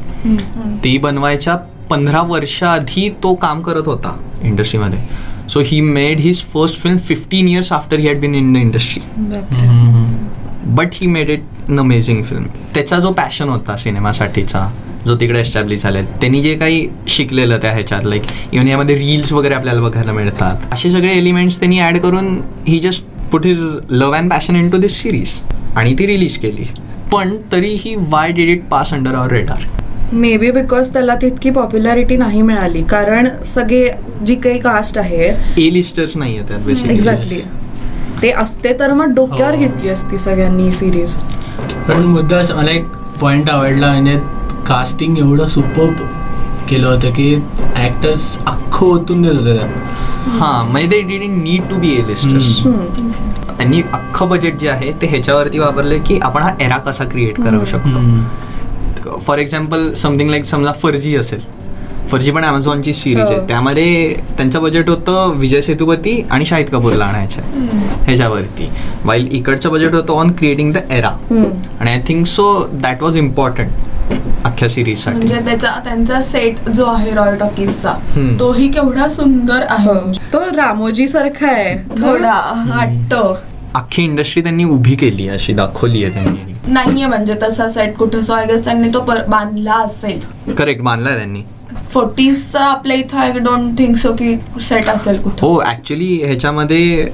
ती 0.84 0.96
बनवायच्या 0.98 1.56
पंधरा 1.90 2.22
वर्षाआधी 2.22 3.08
तो 3.22 3.34
काम 3.34 3.62
करत 3.62 3.86
होता 3.86 4.16
इंडस्ट्रीमध्ये 4.42 4.98
so 5.48 5.60
he 5.66 5.80
made 5.80 6.20
his 6.20 6.42
first 6.44 6.80
film 6.82 6.98
fifteen 6.98 7.48
years 7.48 7.72
after 7.72 7.98
he 7.98 8.06
had 8.08 8.20
been 8.20 8.34
in 8.34 8.52
the 8.52 8.56
industry 8.56 9.02
but 10.74 10.94
he 10.94 11.06
made 11.06 11.30
it 11.30 11.42
an 11.68 11.78
amazing 11.78 12.22
film 12.22 12.44
त्याचा 12.74 12.98
जो 13.00 13.10
पॅशन 13.12 13.48
होता 13.48 13.76
सिनेमासाठीचा 13.76 14.68
जो 15.06 15.16
तिकडे 15.16 15.40
एस्टॅब्लिश 15.40 15.82
झालाय 15.82 16.04
त्यांनी 16.20 16.40
जे 16.42 16.54
काही 16.58 16.86
शिकलेलं 17.08 17.58
त्या 17.62 17.72
ह्याच्यात 17.72 18.04
लाईक 18.04 18.22
इव्हन 18.52 18.68
यामध्ये 18.68 18.96
रील्स 18.98 19.32
वगैरे 19.32 19.54
आपल्याला 19.54 19.80
बघायला 19.80 20.12
मिळतात. 20.12 20.72
असे 20.72 20.90
सगळे 20.90 21.12
एलिमेंट्स 21.12 21.58
त्यांनी 21.60 21.78
ॲड 21.80 21.98
करून 21.98 22.40
he 22.68 22.78
just 22.78 23.04
put 23.32 23.46
his 23.46 23.60
love 23.90 24.16
and 24.16 24.30
passion 24.30 24.56
into 24.70 24.78
this 24.78 25.00
series 25.02 25.34
आणि 25.76 25.94
ती 25.98 26.06
रिलीज 26.06 26.36
केली. 26.38 26.64
पण 27.12 27.36
तरीही 27.52 27.94
why 27.98 28.32
did 28.32 28.48
it 28.48 28.64
pass 28.68 28.92
under 28.94 29.14
our 29.14 29.32
radar 29.32 29.64
maybe 30.36 30.50
because 30.50 30.92
त्याला 30.92 31.14
तितकी 31.22 31.50
पॉप्युलॅरिटी 31.50 32.16
नाही 32.16 32.42
मिळाली. 32.42 32.82
कारण 32.90 33.28
सगळे 33.46 33.88
जी 34.26 34.34
काही 34.34 34.58
कास्ट 34.60 34.98
आहे 34.98 35.26
ए 35.58 35.72
लिस्टर्स 35.72 36.16
नाही 36.16 36.36
एक्झॅक्टली 36.36 37.40
ते 38.22 38.30
असते 38.32 38.72
तर 38.80 38.92
मग 38.92 39.14
डोक्यावर 39.14 39.54
हो. 39.54 39.60
घेतली 39.60 39.88
असती 39.88 40.18
सगळ्यांनी 40.18 40.72
सिरीज 40.72 41.14
पण 41.88 42.02
मुद्दा 42.02 42.40
मला 42.56 42.70
एक 42.70 42.86
पॉइंट 43.20 43.50
आवडला 43.50 43.92
म्हणजे 43.92 44.18
कास्टिंग 44.66 45.18
एवढं 45.18 45.46
सुपर 45.46 45.92
केलं 46.68 46.86
होतं 46.86 47.10
की 47.14 47.34
ऍक्टर्स 47.76 48.22
अख्खं 48.46 48.86
ओतून 48.86 49.22
देत 49.22 49.32
होते 49.32 49.54
त्यात. 49.56 49.68
हां 50.40 50.64
म्हणजे 50.70 50.88
they 50.88 51.00
didn't 51.08 51.42
need 51.42 51.68
to 51.70 51.76
be 51.80 51.94
A 51.96 52.06
listers 52.06 52.56
त्यांनी 52.62 53.82
अख्खं 53.92 54.28
बजेट 54.28 54.58
जे 54.60 54.68
आहे 54.68 54.90
ते 55.02 55.06
ह्याच्यावरती 55.06 55.58
वापरले 55.58 55.98
की 56.06 56.18
आपण 56.22 56.42
हा 56.42 56.50
एरा 56.60 56.78
कसा 56.86 57.04
क्रिएट 57.04 57.40
करू 57.42 57.64
शकतो. 57.64 58.00
फॉर 59.18 59.38
एक्झाम्पल 59.38 59.92
समथिंग 59.94 60.30
लाईक 60.30 60.44
समजा 60.44 60.72
फर्जी 60.72 61.14
असेल. 61.16 61.40
फर्जी 62.10 62.30
पण 62.30 62.44
अमेझॉनची 62.44 62.92
सिरीज 62.92 63.18
आहे. 63.18 63.34
हो. 63.34 63.46
त्यामध्ये 63.48 64.14
त्यांचं 64.36 64.62
बजेट 64.62 64.88
होतं 64.88 65.32
विजय 65.36 65.60
सेतुपती 65.60 66.20
आणि 66.30 66.46
शाहिद 66.46 66.68
कपूरला 66.68 67.04
आणायचं 67.04 67.42
ह्याच्यावरती. 68.04 68.68
वाईल 69.04 69.28
इकडचं 69.32 69.72
बजेट 69.72 69.94
होतं 69.94 70.12
ऑन 70.12 70.30
क्रिएटिंग 70.32 70.72
द 70.72 70.76
एरा 70.90 71.08
आणि 71.80 71.90
I 71.90 72.00
think 72.08 72.26
so 72.26 72.46
that 72.72 73.02
was 73.02 73.16
important 73.16 74.14
अख्ख्या 74.44 74.68
सिरीजसाठी 74.68 75.16
म्हणजे 75.16 75.38
त्याचा 75.46 75.70
त्यांचा 75.84 76.20
सेट 76.22 76.68
जो 76.70 76.84
आहे 76.84 77.14
रॉयल 77.14 77.38
टॉकीजचा. 77.38 77.92
तोही 78.40 78.68
केवढा 78.68 79.08
सुंदर 79.08 79.64
आहे. 79.68 80.12
तो 80.32 80.40
रामोजी 80.56 81.08
सारखा 81.08 81.46
आहे. 81.46 81.76
थोडा 81.98 82.34
वाटतं 82.68 83.34
अख्खी 83.76 84.02
इंडस्ट्री 84.02 84.42
त्यांनी 84.42 84.64
उभी 84.64 84.94
केली 84.94 85.28
अशी 85.28 85.52
दाखवली 85.52 86.04
आहे 86.04 86.12
त्यांनी. 86.12 86.72
नाहीये 86.72 87.06
म्हणजे 87.06 87.34
तसा 87.42 87.68
सेट 87.68 87.96
कुठं. 87.96 88.20
सो 88.20 88.32
आय 88.32 88.46
गेस 88.46 88.64
त्यांनी 88.64 88.88
तो 88.94 89.00
पर- 89.00 89.26
बांधला 89.28 89.74
असेल. 89.74 90.20
करेक्ट 90.52 90.82
मानलाय 90.82 91.16
त्यांनी. 91.16 91.40
फोर्टीजचा 91.90 92.60
आपल्या 92.60 92.96
इथं 92.96 93.18
आय 93.18 93.32
डोंट 93.32 93.78
थिंक 93.78 93.96
सो 93.96 94.12
की 94.12 94.36
सेट 94.60 94.86
असेल 94.86 95.20
कुठं. 95.20 95.46
हो 95.46 95.62
ऍक्च्युली 95.62 96.20
ह्याच्यामध्ये 96.24 97.04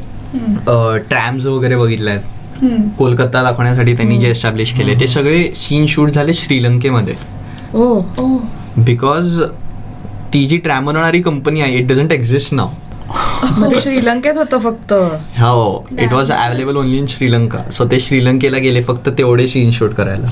ट्रॅम्स 0.98 1.46
वगैरे 1.46 1.76
बघितले 1.76 2.10
आहेत. 2.10 2.22
कोलकाता 2.98 3.42
दाखवण्यासाठी 3.42 3.92
त्यांनी 3.92 4.18
जे 4.18 4.30
एस्टॅब्लिश 4.30 4.72
केले 4.72 4.94
ते 4.94 5.06
सगळे 5.06 5.52
सीन 5.54 5.86
शूट 5.86 6.10
झाले 6.10 6.32
श्रीलंकेमध्ये. 6.32 7.14
बिकॉज 8.76 9.42
ती 10.34 10.44
जी 10.44 10.56
ट्रॅम 10.56 10.86
बनवणारी 10.86 11.20
कंपनी 11.20 11.60
आहे 11.60 11.74
इट 11.74 11.86
डझंट 11.86 12.12
एक्झिस्ट 12.12 12.54
नाव 12.54 12.68
मग 13.44 13.70
ते 13.70 13.80
श्रीलंकेत 13.80 14.36
होतं 14.36 14.58
फक्त. 14.60 14.92
हो 15.40 15.86
it 16.00 16.12
was 16.12 16.30
available 16.32 16.76
only 16.76 16.98
in 16.98 17.06
Sri Lanka 17.06 17.62
so 17.70 17.84
ते 17.90 17.98
श्रीलंकेला 18.00 18.58
गेले 18.58 18.80
फक्त 18.82 19.08
तेवढे 19.18 19.46
सीन 19.46 19.70
शूट 19.72 19.94
करायला. 19.94 20.28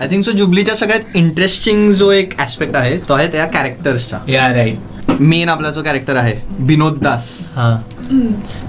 आय 0.00 0.08
थिंक 0.10 0.24
सो 0.24 0.32
जुबलीच्या 0.32 0.74
सगळ्यात 0.74 1.16
इंटरेस्टिंग 1.16 1.90
जो 1.92 2.10
एक 2.12 2.34
ऍस्पेक्ट 2.40 2.76
आहे 2.76 2.96
तो 3.08 3.14
आहे 3.14 3.26
त्या 3.32 3.44
कॅरेक्टर्सचा 3.46 4.18
या 4.28 4.48
राईट 4.54 5.10
मेन 5.20 5.48
आपला 5.48 5.70
जो 5.70 5.82
कॅरेक्टर 5.82 6.16
आहे 6.16 6.34
विनोद 6.66 6.98
दास 7.02 7.28
हा. 7.56 7.74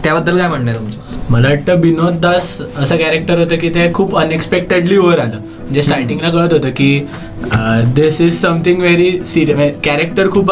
त्याबद्दल 0.04 0.38
काय 0.40 0.48
म्हणणं 0.48 0.72
आहे 0.72 0.80
तुमचं? 0.80 1.05
मला 1.30 1.48
वाटतं 1.50 1.80
विनोद 1.82 2.20
दास 2.22 2.58
असं 2.78 2.98
कॅरेक्टर 2.98 3.40
होतं 3.40 3.58
की 3.58 3.70
ते 3.76 3.92
खूप 3.94 4.16
अनएक्सपेक्टेडली 4.18 4.98
वर 4.98 5.20
आलं. 5.20 5.38
म्हणजे 5.60 5.84
स्टार्टिंगला 5.84 6.30
कळत 6.30 6.54
होतं 6.54 6.70
की 6.70 7.00
this 7.96 8.22
is 8.22 8.40
something 8.42 8.82
very 8.82 9.12
serious 9.34 9.70
character 9.84 10.30
खूप 10.32 10.52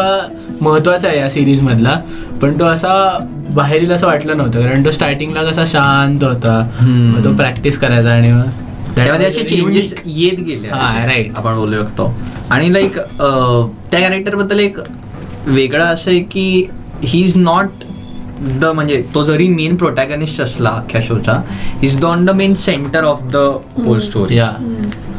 महत्त्वाचा 0.62 1.08
आहे 1.08 1.20
या 1.20 1.30
सिरीज 1.30 1.62
मधला. 1.62 2.00
पण 2.42 2.60
तो 2.60 2.66
असा 2.66 2.96
बाहेरील 3.50 3.92
असं 3.92 4.08
वाटलं 4.08 4.38
नव्हतं. 4.38 4.62
कारण 4.62 4.86
तो 4.86 4.92
स्टार्टिंगला 4.92 5.44
कसा 5.44 5.66
शांत 5.68 6.24
होता. 6.24 6.60
तो 7.26 7.36
प्रॅक्टिस 7.38 7.78
करायचा 7.80 8.14
आणि 8.14 8.32
त्यामध्ये 8.96 9.26
असे 9.26 9.44
चेंजेस. 9.44 9.94
येत 10.06 10.40
गेले 10.46 10.68
हा, 10.68 11.06
right. 11.08 11.36
आपण 11.38 11.58
बोलू 11.58 11.84
शकतो. 11.84 12.14
आणि 12.50 12.74
लाईक 12.74 12.98
त्या 12.98 14.00
कॅरेक्टरबद्दल 14.00 14.60
एक 14.60 14.78
वेगळं 15.46 15.86
असं 15.86 16.12
आहे 16.12 16.20
की 16.32 16.68
ही 17.04 17.24
इज 17.24 17.36
नॉट 17.38 17.84
द 18.40 18.66
म्हणजे 18.66 19.02
तो 19.16 19.24
जरी 19.24 19.48
मेन 19.48 19.76
प्रोटॅगनिस्ट 19.76 20.42
असला 20.42 20.70
अख्ख्या 20.70 21.02
शोचा 21.04 21.42
is 21.84 22.00
the 22.00 22.06
on 22.06 22.26
the 22.26 22.30
main 22.30 22.54
centre 22.56 23.04
of 23.04 23.24
the 23.24 23.36
whole 23.78 24.00
story 24.00 24.38
या 24.38 24.52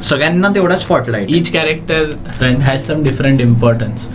सगळ्यांना 0.03 0.49
तेवढा 0.55 0.79
spotlight 0.79 1.31
each 1.31 1.53
character 1.53 2.13
has 2.63 2.87
some 2.87 3.03
different 3.03 3.41
importance 3.41 4.09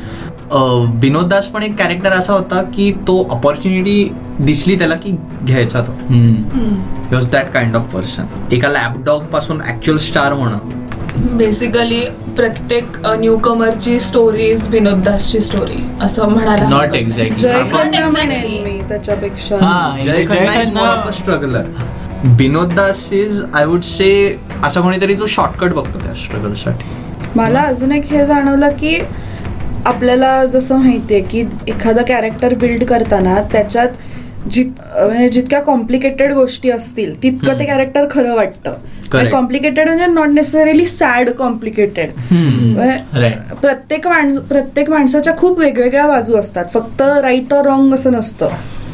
Vinod 1.01 1.27
Das 1.29 1.47
पण 1.47 1.63
एक 1.63 1.77
कॅरेक्टर 1.77 2.11
असा 2.11 2.33
होता 2.33 2.61
की 2.75 2.91
तो 3.07 3.17
ऑपॉर्च्युनिटी 3.31 4.11
दिसली 4.39 4.77
त्याला 4.79 4.95
की 4.95 5.11
घ्यायचा 5.43 5.81
तो. 5.81 5.91
Was 7.11 7.27
that 7.31 7.51
kind 7.53 7.75
of 7.75 7.93
person 7.93 8.53
एका 8.53 8.69
लॅपडॉगपासून 8.69 9.61
ऍक्च्युअल 9.61 9.99
स्टार 9.99 10.31
होणं. 10.31 10.57
बेसिकली 11.19 11.99
प्रत्येक 12.37 12.97
न्यू 13.19 13.37
कमरची 13.37 13.99
स्टोरी 13.99 14.43
इज 14.43 14.67
विनोद 14.71 15.01
दासची 15.03 15.39
स्टोरी 15.41 15.79
असं 16.01 16.29
म्हणायला 16.29 16.67
नॉट 16.69 16.81
हरकत. 16.81 16.95
Exactly 16.95 17.39
Jay 17.39 17.53
Not 17.53 17.71
Khanna 17.71 17.97
exactly. 17.97 18.11
म्हणेन 18.11 18.63
मी 18.63 18.79
त्याच्यापेक्षा. 18.89 19.55
हा 19.61 20.01
Jay 20.03 20.23
Khanna 20.25 20.61
is 20.61 20.71
more 20.73 20.87
of 20.87 21.07
a 21.07 21.11
struggler 21.11 21.65
Vinod 22.39 22.73
Das 22.73 23.07
is 23.13 23.41
I 23.53 23.65
would 23.65 23.81
say 23.83 24.11
असा 24.63 24.81
कोणीतरी 24.81 25.15
जो 25.15 25.25
शॉर्टकट 25.27 25.73
बघतो 25.73 25.99
त्या 25.99 26.13
स्ट्रगलसाठी 26.15 26.89
मला 27.35 27.61
अजून 27.61 27.91
एक 27.91 28.11
हे 28.11 28.25
जाणवलं 28.25 28.69
की 28.79 28.97
आपल्याला 29.85 30.45
जसं 30.45 30.77
माहितीये 30.77 31.19
की 31.21 31.43
एखादं 31.67 32.01
कॅरेक्टर 32.07 32.53
बिल्ड 32.53 32.83
करताना 32.83 33.35
त्याच्यात 33.51 33.89
जित 34.51 34.65
म्हणजे 34.95 35.27
जितक्या 35.29 35.59
कॉम्प्लिकेटेड 35.61 36.33
गोष्टी 36.33 36.69
असतील 36.69 37.21
तितकं 37.23 37.59
ते 37.59 37.65
कॅरेक्टर 37.65 38.05
खरं 38.11 38.35
वाटतं. 38.35 38.73
कॉम्प्लिकेटेड 39.31 39.87
म्हणजे 39.87 40.05
नॉट 40.05 40.29
नेसेसरीली 40.29 40.85
सॅड 40.85 41.29
कॉम्प्लिकेटेड. 41.29 42.11
प्रत्येक 43.61 44.07
माणस 44.07 44.37
प्रत्येक 44.39 44.89
माणसाच्या 44.89 45.35
खूप 45.37 45.59
वेगवेगळ्या 45.59 46.07
बाजू 46.07 46.35
असतात. 46.35 46.65
फक्त 46.73 47.01
राईट 47.01 47.53
और 47.53 47.65
रॉंग 47.65 47.93
असं 47.93 48.11
नसतं. 48.11 48.49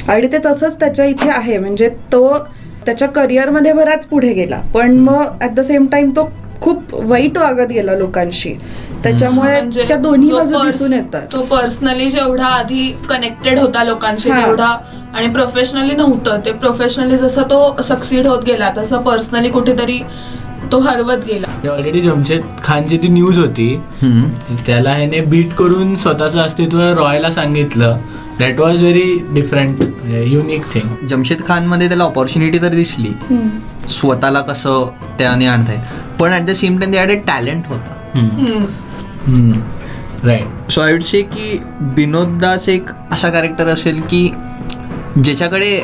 आणि 0.08 0.28
ते 0.32 0.38
तसंच 0.46 0.80
त्याच्या 0.80 1.06
इथे 1.06 1.30
आहे. 1.30 1.58
म्हणजे 1.58 1.90
तो 2.12 2.38
त्याच्या 2.86 3.08
करिअरमध्ये 3.08 3.74
बराच 3.74 4.06
पुढे 4.06 4.34
गेला. 4.34 4.62
पण 4.74 4.98
मग 5.00 5.44
ऍट 5.44 5.52
द 5.52 5.62
सेम 5.62 5.86
टाइम 5.92 6.10
तो 6.10 6.30
खूप 6.62 6.94
वाईट 6.94 7.38
वागत 7.38 7.72
गेला 7.72 7.96
लोकांशी. 7.96 8.54
त्याच्यामुळे 9.06 9.52
म्हणजे 9.52 9.84
त्या 9.88 9.98
दोन्ही 9.98 10.32
बाजू 10.32 10.62
दिसून 10.64 10.94
येतात. 10.94 11.22
तो 11.34 11.42
पर्सनली 11.46 12.10
जेवढा 12.10 12.46
आधी 12.48 12.90
कनेक्टेड 13.10 13.60
होता 13.60 13.84
लोकांशी. 13.84 14.30
तेवढा 14.30 14.76
आणि 15.16 15.28
प्रोफेशनली 15.34 15.96
नव्हतं. 15.96 16.40
ते 16.46 16.52
प्रोफेशनली 16.54 17.18
जसं 17.18 17.44
तो 17.52 17.76
सक्सीड 17.84 18.28
होत 18.28 18.44
गेला 18.46 18.72
तसं 18.78 19.02
पर्सनली 19.04 19.50
कुठेतरी 19.50 20.00
तो 20.72 20.80
हरवत 20.80 21.26
गेला. 21.28 21.48
ऑलरेडी 21.72 22.02
जमशेद 22.02 22.42
खानची 22.64 22.98
ती 22.98 23.08
न्यूज 23.08 23.40
होती 23.40 23.76
त्याला 24.66 24.94
ह्याने 24.94 25.20
बीट 25.22 25.54
करून 25.56 25.96
स्वतःचं 25.96 26.40
अस्तित्व 26.42 26.82
रॉयला 26.98 27.32
सांगितलं. 27.32 27.98
That 28.40 28.60
was 28.60 28.82
very 28.82 29.18
different 29.34 29.82
unique 30.28 30.64
thing 30.74 31.06
Jamshed 31.08 31.42
खानमध्ये 31.48 31.88
त्याला 31.88 32.04
ऑपॉर्च्युनिटी 32.04 32.62
तर 32.62 32.74
दिसली. 32.76 33.12
स्वतःला 33.90 34.42
कसं 34.42 34.88
त्याने 35.20 35.46
आणता 35.48 35.72
येईल 35.72 36.18
पण 36.20 36.34
ऍट 36.34 36.46
द 36.46 36.52
सेम 36.54 36.78
टाइम 36.80 36.94
त्याकडे 36.94 37.16
टॅलेंट 37.28 37.68
होता. 37.68 37.92
Right 39.28 40.72
so 40.72 40.82
I 40.82 40.92
would 40.94 41.02
say 41.02 41.22
की 41.22 41.60
विनोद 41.98 42.38
दास 42.42 42.68
एक 42.70 42.90
असा 43.12 43.30
कॅरेक्टर 43.30 43.68
असेल 43.68 44.02
की 44.02 44.30
ज्याच्याकडे 45.18 45.76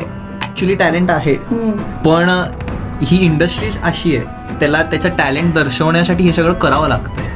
ऍक्च्युली 0.42 0.74
टॅलेंट 0.74 1.10
आहे 1.10 1.34
पण 2.04 2.30
ही 3.02 3.18
इंडस्ट्रीज 3.24 3.78
अशी 3.82 4.16
आहे 4.16 4.56
त्याला 4.60 4.82
त्याचं 4.82 5.08
टॅलेंट 5.18 5.52
दर्शवण्यासाठी 5.54 6.24
हे 6.24 6.32
सगळं 6.32 6.52
करावं 6.52 6.88
लागतं 6.88 7.30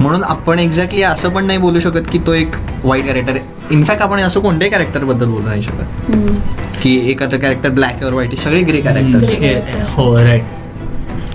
म्हणून 0.00 0.22
आपण 0.24 0.58
एक्झॅक्टली 0.58 1.02
असं 1.02 1.28
पण 1.28 1.44
नाही 1.46 1.58
बोलू 1.58 1.80
शकत 1.80 2.08
की 2.12 2.18
तो 2.26 2.32
एक 2.32 2.54
वाईट 2.84 3.06
कॅरेक्टर 3.06 3.32
आहे. 3.32 3.40
इनफॅक्ट 3.70 4.02
आपण 4.02 4.20
असं 4.20 4.40
कोणत्याही 4.40 4.70
कॅरेक्टरबद्दल 4.70 5.26
बोलू 5.26 5.46
नाही 5.46 5.62
शकत. 5.62 6.16
की 6.82 6.94
एखादं 7.10 7.38
कॅरेक्टर 7.38 7.68
ब्लॅक 7.70 8.02
और 8.04 8.12
व्हाईट 8.12 8.34
सगळे 8.38 8.62
ग्रे 8.62 8.80
कॅरेक्टर 8.80 9.82
हो 9.90 10.14
राईट 10.16 10.42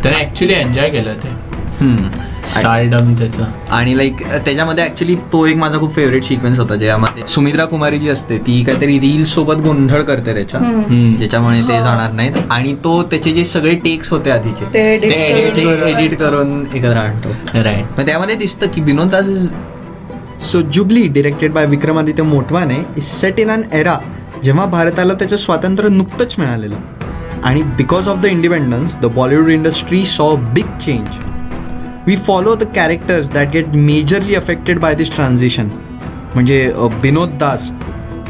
त्याने 0.04 0.20
ऍक्च्युली 0.20 0.54
एन्जॉय 0.54 0.90
केलं 0.90 1.14
ते. 1.24 1.30
स्टारडम 2.50 3.14
त्याचं. 3.18 3.44
आणि 3.76 3.96
लाईक 3.98 4.22
त्याच्यामध्ये 4.46 4.84
ऍक्च्युली 4.84 5.16
तो 5.34 5.46
एक 5.46 5.58
माझा 5.58 5.80
खूप 5.80 5.94
फेवरेट 5.96 6.24
सिक्वेन्स 6.24 6.60
होता 6.60 6.76
ज्यामध्ये 6.76 7.28
सुमित्रा 7.28 7.66
कुमारी 7.66 8.00
जी 8.00 8.10
असते 8.10 8.38
ती 8.48 8.62
काहीतरी 8.64 8.98
रील 9.00 9.24
सोबत 9.26 9.62
गोंधळ 9.64 10.02
करते 10.02 10.34
त्याच्या. 10.34 10.60
ज्याच्यामुळे 11.18 11.62
ते 11.62 11.82
जाणार 11.84 12.12
नाहीत. 12.12 12.34
आणि 12.50 12.74
तो 12.84 13.02
त्याचे 13.12 13.32
जे 13.34 13.46
सगळे 13.46 13.76
टेक्स 13.84 14.10
होते 14.12 14.32
आधीचे 14.32 14.66
ते 14.74 14.86
एडिट 15.92 16.18
करून 16.20 16.60
एकत्र 16.74 16.98
आणतो. 16.98 17.30
राईट 17.56 18.00
मग 18.00 18.06
त्यामध्ये 18.06 18.36
दिसतं 18.36 18.68
की 18.76 18.82
Vinod 18.82 19.10
Das 19.12 19.30
is 19.30 19.48
so 20.52 20.62
Jubilee 20.74 21.08
directed 21.08 21.54
by 21.54 21.66
Vikramaditya 21.66 22.24
Motwane 22.24 22.76
is 22.98 23.04
set 23.04 23.40
in 23.40 23.52
an 23.52 23.62
era 23.74 23.98
जेव्हा 24.44 24.66
भारताला 24.66 25.14
त्याचं 25.14 25.38
स्वातंत्र्य 25.38 25.90
नुकतंच 25.90 26.36
मिळालेलं. 26.40 26.76
आणि 27.44 27.62
because 27.78 28.08
of 28.08 28.20
the 28.20 28.26
independence 28.26 28.98
the 28.98 29.06
Bollywood 29.16 29.50
industry 29.52 30.06
saw 30.06 30.34
big 30.54 30.78
change 30.82 31.18
we 32.08 32.16
follow 32.16 32.54
the 32.56 32.64
characters 32.76 33.30
that 33.32 33.48
get 33.54 33.74
majorly 33.76 34.36
affected 34.36 34.80
by 34.80 34.94
this 34.96 35.12
transition 35.16 35.70
म्हणजे 36.34 36.60
विनोद 37.04 37.30
दास 37.40 37.70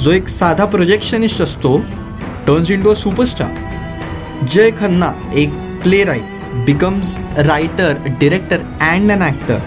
जो 0.02 0.12
एक 0.12 0.28
साधा 0.28 0.66
प्रोजेक्शनिस्ट 0.66 1.42
असतो 1.42 1.78
turns 2.48 2.72
into 2.84 2.90
a 2.90 2.94
superstar 2.96 4.46
Jay 4.52 4.70
Khanna 4.80 5.12
एक 5.42 5.50
play 5.84 6.04
right 6.06 6.64
becomes 6.66 7.18
writer 7.48 7.98
director 8.20 8.62
and 8.82 9.12
an 9.12 9.22
actor 9.22 9.60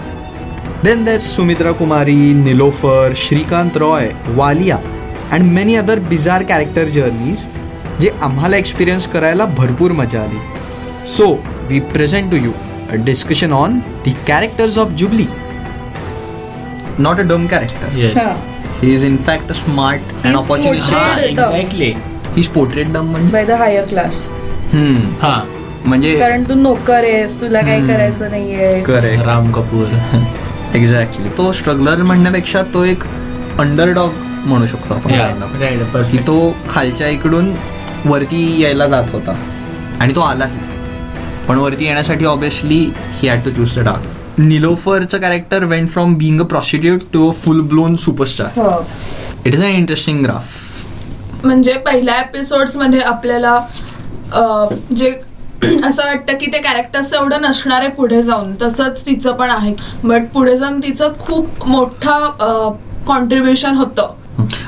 then 0.83 1.03
there 1.05 1.19
Sumitra 1.19 1.71
Kumari 1.81 2.15
Nilofer 2.33 3.13
Shrikant 3.17 3.77
Roy 3.77 4.09
Walia 4.35 4.77
and 5.31 5.51
many 5.53 5.75
other 5.75 5.99
bizarre 6.09 6.43
character 6.49 6.87
journeys 6.97 7.45
जे 8.01 8.09
आम्हाला 8.23 8.57
experience 8.57 9.07
करायला 9.13 9.45
भरपूर 9.57 9.91
मजा 9.91 10.21
आली. 10.21 10.39
So 11.07 11.31
we 11.69 11.79
present 11.93 12.29
to 12.31 12.37
you 12.37 12.51
discussion 12.95 13.53
on 13.53 13.77
the 14.05 14.11
characters 14.27 14.77
of 14.77 14.91
Jubilee 14.91 15.25
not 16.99 17.19
a 17.19 17.23
dumb 17.23 17.45
character 17.47 17.97
yes 17.97 18.17
हा. 18.17 18.31
He 18.81 18.93
is 18.93 19.03
in 19.05 19.17
fact 19.17 19.49
a 19.49 19.53
smart 19.53 20.01
and 20.15 20.25
He's 20.25 20.35
opportunity 20.35 20.85
portrayed- 20.85 21.23
exactly 21.23 21.91
he 22.35 22.41
portrait 22.53 22.91
dumb 22.93 23.05
म्हणजे 23.05 23.31
by 23.31 23.45
the 23.45 23.51
higher 23.51 23.85
class 23.85 24.27
हम्म, 24.73 24.97
हा 25.21 25.41
म्हणजे 25.85 26.13
कारण 26.15 26.43
तू 26.43 26.53
नोकर 26.53 27.03
आहेस 27.03 27.39
तुला 27.41 27.61
काही 27.61 27.87
करायचं 27.87 28.29
नाहीये 28.31 28.81
करेक्ट 28.81 29.25
राम 29.25 29.51
कपूर 29.51 29.85
एक्झॅक्टली 30.75 31.29
तो 31.37 31.51
स्ट्रगलर 31.51 32.01
म्हणण्यापेक्षा 32.03 32.61
तो 32.63 32.83
एक 32.83 33.03
अंडरडॉग 33.59 34.11
म्हणू 34.45 34.67
शकतो 34.67 34.93
आपण 34.93 35.11
kind 35.11 35.43
of. 35.43 35.61
राईट 35.61 36.11
की 36.11 36.17
तो 36.17 36.55
खालच्या 36.69 37.07
इकडून 37.07 37.51
वरती 38.05 38.61
यायला 38.61 38.87
जात 38.87 39.09
होता. 39.11 39.33
आणि 39.99 40.15
तो 40.15 40.21
आलाही 40.21 40.59
पण 41.47 41.57
वरती 41.57 41.85
येण्यासाठी 41.85 42.25
obviously 42.25 42.79
he 43.13 43.27
had 43.27 43.43
to 43.45 43.51
choose 43.51 43.77
the 43.79 43.83
dark 43.83 44.39
निलोफरचं 44.39 45.17
character 45.17 45.63
went 45.63 45.89
from 45.89 46.13
being 46.17 46.41
a 46.41 46.43
prostitute 46.43 47.01
to 47.13 47.29
a 47.29 47.33
full 47.35 47.61
blown 47.61 47.95
superstar 47.95 48.59
it 49.45 49.53
is 49.53 49.63
an 49.63 49.69
interesting 49.69 50.23
graph 50.23 51.45
म्हणजे 51.45 51.73
पहिल्या 51.85 52.19
एपिसोड्समध्ये 52.19 52.99
आपल्याला 53.01 53.55
अं, 54.33 54.75
जे 54.95 55.09
असं 55.85 56.05
वाटतं 56.05 56.37
की 56.37 56.45
ते 56.45 56.57
कॅरेक्टर्स 56.57 57.13
एवढं 57.13 57.41
नसणार 57.41 57.81
आहे 57.81 57.89
पुढे 57.89 58.21
जाऊन 58.23 58.53
तसंच 58.61 59.05
तिचं 59.05 59.31
पण 59.31 59.49
आहे. 59.49 59.73
बट 60.03 60.23
पुढे 60.33 60.55
जाऊन 60.57 60.79
तिचं 60.79 61.11
खूप 61.19 61.67
मोठं 61.67 62.71
कॉन्ट्रीब्युशन 63.07 63.75
होतं. 63.75 64.13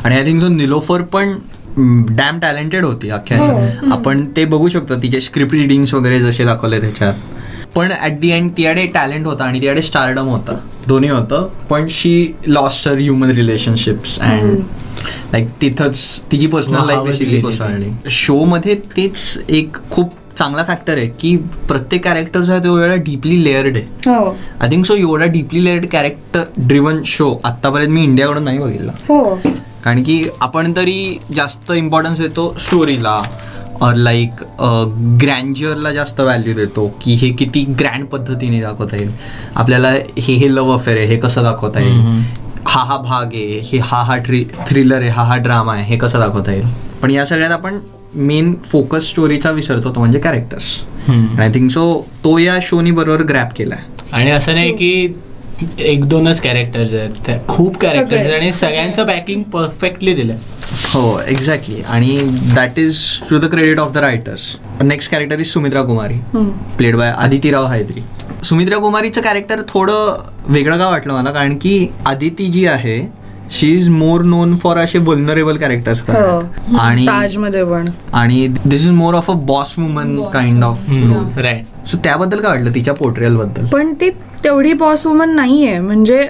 आणि 0.03 0.15
आय 0.15 0.25
थिंक 0.25 0.41
जो 0.41 0.47
निलोफर 0.47 1.01
पण 1.01 1.33
डॅम 1.77 2.39
टॅलेंटेड 2.39 2.85
होती 2.85 3.09
अख्ख्या 3.09 3.37
ह्याच्यात. 3.37 3.91
आपण 3.91 4.25
ते 4.35 4.45
बघू 4.45 4.69
शकतो 4.69 4.95
तिचे 4.95 5.21
स्क्रिप्ट 5.21 5.53
रिडिंग्स 5.53 5.93
वगैरे 5.93 6.19
जसे 6.19 6.45
दाखवले 6.45 6.79
त्याच्यात. 6.81 7.13
पण 7.75 7.91
ऍट 8.01 8.19
दी 8.19 8.29
एंड 8.29 8.49
तिच्याकडे 8.57 8.85
टॅलेंट 8.85 9.25
होता 9.25 9.43
आणि 9.43 9.59
तिच्याकडे 9.59 9.81
स्टारडम 9.81 10.27
होता. 10.27 10.55
दोन्ही 10.87 11.09
होतं. 11.09 11.47
पण 11.69 11.87
she 11.91 12.33
lost 12.47 12.87
her 12.87 12.97
human 12.97 13.29
relationships 13.29 14.19
and 14.19 14.59
like 15.33 15.47
तिथंच 15.61 16.21
तिची 16.31 16.47
पर्सनल 16.47 16.85
लाईफ 16.87 17.19
गेली 17.19 17.41
कोसळली. 17.41 17.89
शो 18.09 18.43
मध्ये 18.43 18.75
तेच 18.97 19.37
एक 19.49 19.77
खूप 19.91 20.13
चांगला 20.37 20.63
फॅक्टर 20.63 20.97
आहे 20.97 21.07
की 21.19 21.35
प्रत्येक 21.67 22.03
कॅरेक्टर 22.03 22.41
जो 22.41 22.51
आहे 22.51 22.63
तो 22.63 22.77
एवढा 22.79 22.95
डीपली 22.95 23.43
लेअर्ड 23.43 23.77
आहे. 23.77 23.85
हो. 24.05 24.35
आय 24.61 24.69
थिंक 24.69 24.85
सो 24.85 24.95
एवढा 24.95 25.25
deeply 25.25 25.63
layered 25.65 25.85
character 25.91 26.43
driven 26.57 27.01
show 27.05 27.29
आतापर्यंत 27.43 27.91
मी 27.91 28.03
इंडियाकडून 28.03 28.43
नाही 28.43 28.59
बघितला. 28.59 28.91
हो. 29.09 29.39
कारण 29.83 30.03
की 30.03 30.23
आपण 30.41 30.71
तरी 30.75 31.17
जास्त 31.35 31.71
इम्पॉर्टन्स 31.71 32.19
देतो 32.19 32.53
स्टोरीला 32.59 33.21
और 33.81 33.95
लाईक 33.95 34.43
ग्रँज्युअरला 35.21 35.91
जास्त 35.93 36.19
व्हॅल्यू 36.21 36.53
देतो 36.55 36.87
की 37.01 37.13
हे 37.21 37.29
किती 37.39 37.63
ग्रँड 37.79 38.05
पद्धतीने 38.07 38.61
दाखवता 38.61 38.97
येईल. 38.97 39.11
आपल्याला 39.55 39.89
हे 40.17 40.33
हे 40.33 40.53
लव 40.55 40.71
अफेअर 40.73 40.97
आहे 40.97 41.07
हे 41.07 41.17
कसं 41.19 41.43
दाखवता 41.43 41.79
येईल. 41.79 42.21
हा 42.67 42.83
हा 42.83 42.97
भाग 42.97 43.33
आहे 43.33 43.59
हे 43.71 43.77
हा 43.83 44.01
हा 44.03 44.17
ट्री 44.25 44.43
थ्रिलर 44.67 45.01
आहे 45.01 45.09
हा 45.09 45.23
हा 45.23 45.37
ड्रामा 45.37 45.73
आहे 45.73 45.83
हे 45.85 45.97
कसं 45.97 46.19
दाखवता 46.19 46.51
येईल. 46.51 46.67
पण 47.01 47.11
या 47.11 47.25
सगळ्यात 47.25 47.51
आपण 47.51 47.79
मेन 48.15 48.53
फोकस 48.65 49.09
स्टोरीचा 49.09 49.51
विसरतो 49.51 49.93
तो 49.95 49.99
म्हणजे 49.99 50.19
कॅरेक्टर्स 50.19 50.79
आय 51.39 51.49
थिंक 51.53 51.69
सो 51.71 51.85
तो 52.23 52.37
या 52.39 52.57
शोनी 52.63 52.91
बरोबर 52.91 53.23
ग्रॅप 53.29 53.53
केलाय. 53.57 53.83
आणि 54.11 54.31
असं 54.31 54.53
नाही 54.53 54.71
की 54.77 55.07
एक 55.79 56.03
दोनच 56.05 56.41
कॅरेक्टर्स 56.41 56.93
आहेत. 56.93 57.29
खूप 57.47 57.77
कॅरेक्टर्स 57.77 58.21
आहेत 58.21 58.39
आणि 58.39 58.51
सगळ्यांचं 58.51 59.05
पॅकिंग 59.07 59.43
परफेक्टली 59.43 60.13
दिलं 60.15 60.35
हो 60.85 61.19
एक्झॅक्टली 61.27 61.81
आणि 61.87 62.17
that 62.55 62.79
is 62.79 62.99
to 63.29 63.37
the 63.39 63.49
credit 63.51 63.79
of 63.79 63.91
the 63.93 63.97
writers 63.97 64.55
next 64.83 65.11
character 65.11 65.39
is 65.39 65.47
Sumitra 65.47 65.81
Kumari 65.83 66.19
played 66.77 66.95
by 66.95 67.11
Aditi Rao 67.11 67.65
Hydari 67.67 68.03
Sumitra 68.43 68.77
कुमारीचं 68.77 69.21
character 69.21 69.61
थोडं 69.67 70.15
वेगळं 70.47 70.77
का 70.77 70.89
वाटलं 70.89 71.13
मला? 71.13 71.31
कारण 71.31 71.55
की 71.57 71.87
आदिती 72.05 72.47
जी 72.47 72.65
आहे 72.65 72.99
she 73.51 73.71
is 73.75 73.89
more 73.89 74.21
known 74.21 74.55
for 74.55 74.77
असे 74.77 74.99
वल्नरेबल 74.99 75.57
कॅरेक्टर्स 75.57 76.01
हो. 76.09 76.77
आणि 76.79 77.05
ताजमध्ये 77.07 77.63
पण. 77.63 77.89
आणि 78.13 78.47
this 78.65 78.81
is 78.81 78.89
more 78.89 79.13
of 79.13 79.29
a 79.31 79.33
boss 79.33 79.75
woman 79.77 80.15
kind 80.33 80.63
of 80.63 80.89
role 80.89 81.41
right 81.43 81.89
so 81.89 81.97
त्याबद्दल 82.03 82.39
काय 82.39 82.51
वाटलं 82.51 82.75
तिच्या 82.75 82.93
पोर्ट्रियलबद्दल? 82.93 83.65
पण 83.65 83.93
ती 84.01 84.09
तेवढी 84.43 84.73
बॉस 84.73 85.05
वुमन 85.07 85.35
नाहीये. 85.35 85.79
म्हणजे 85.79 86.21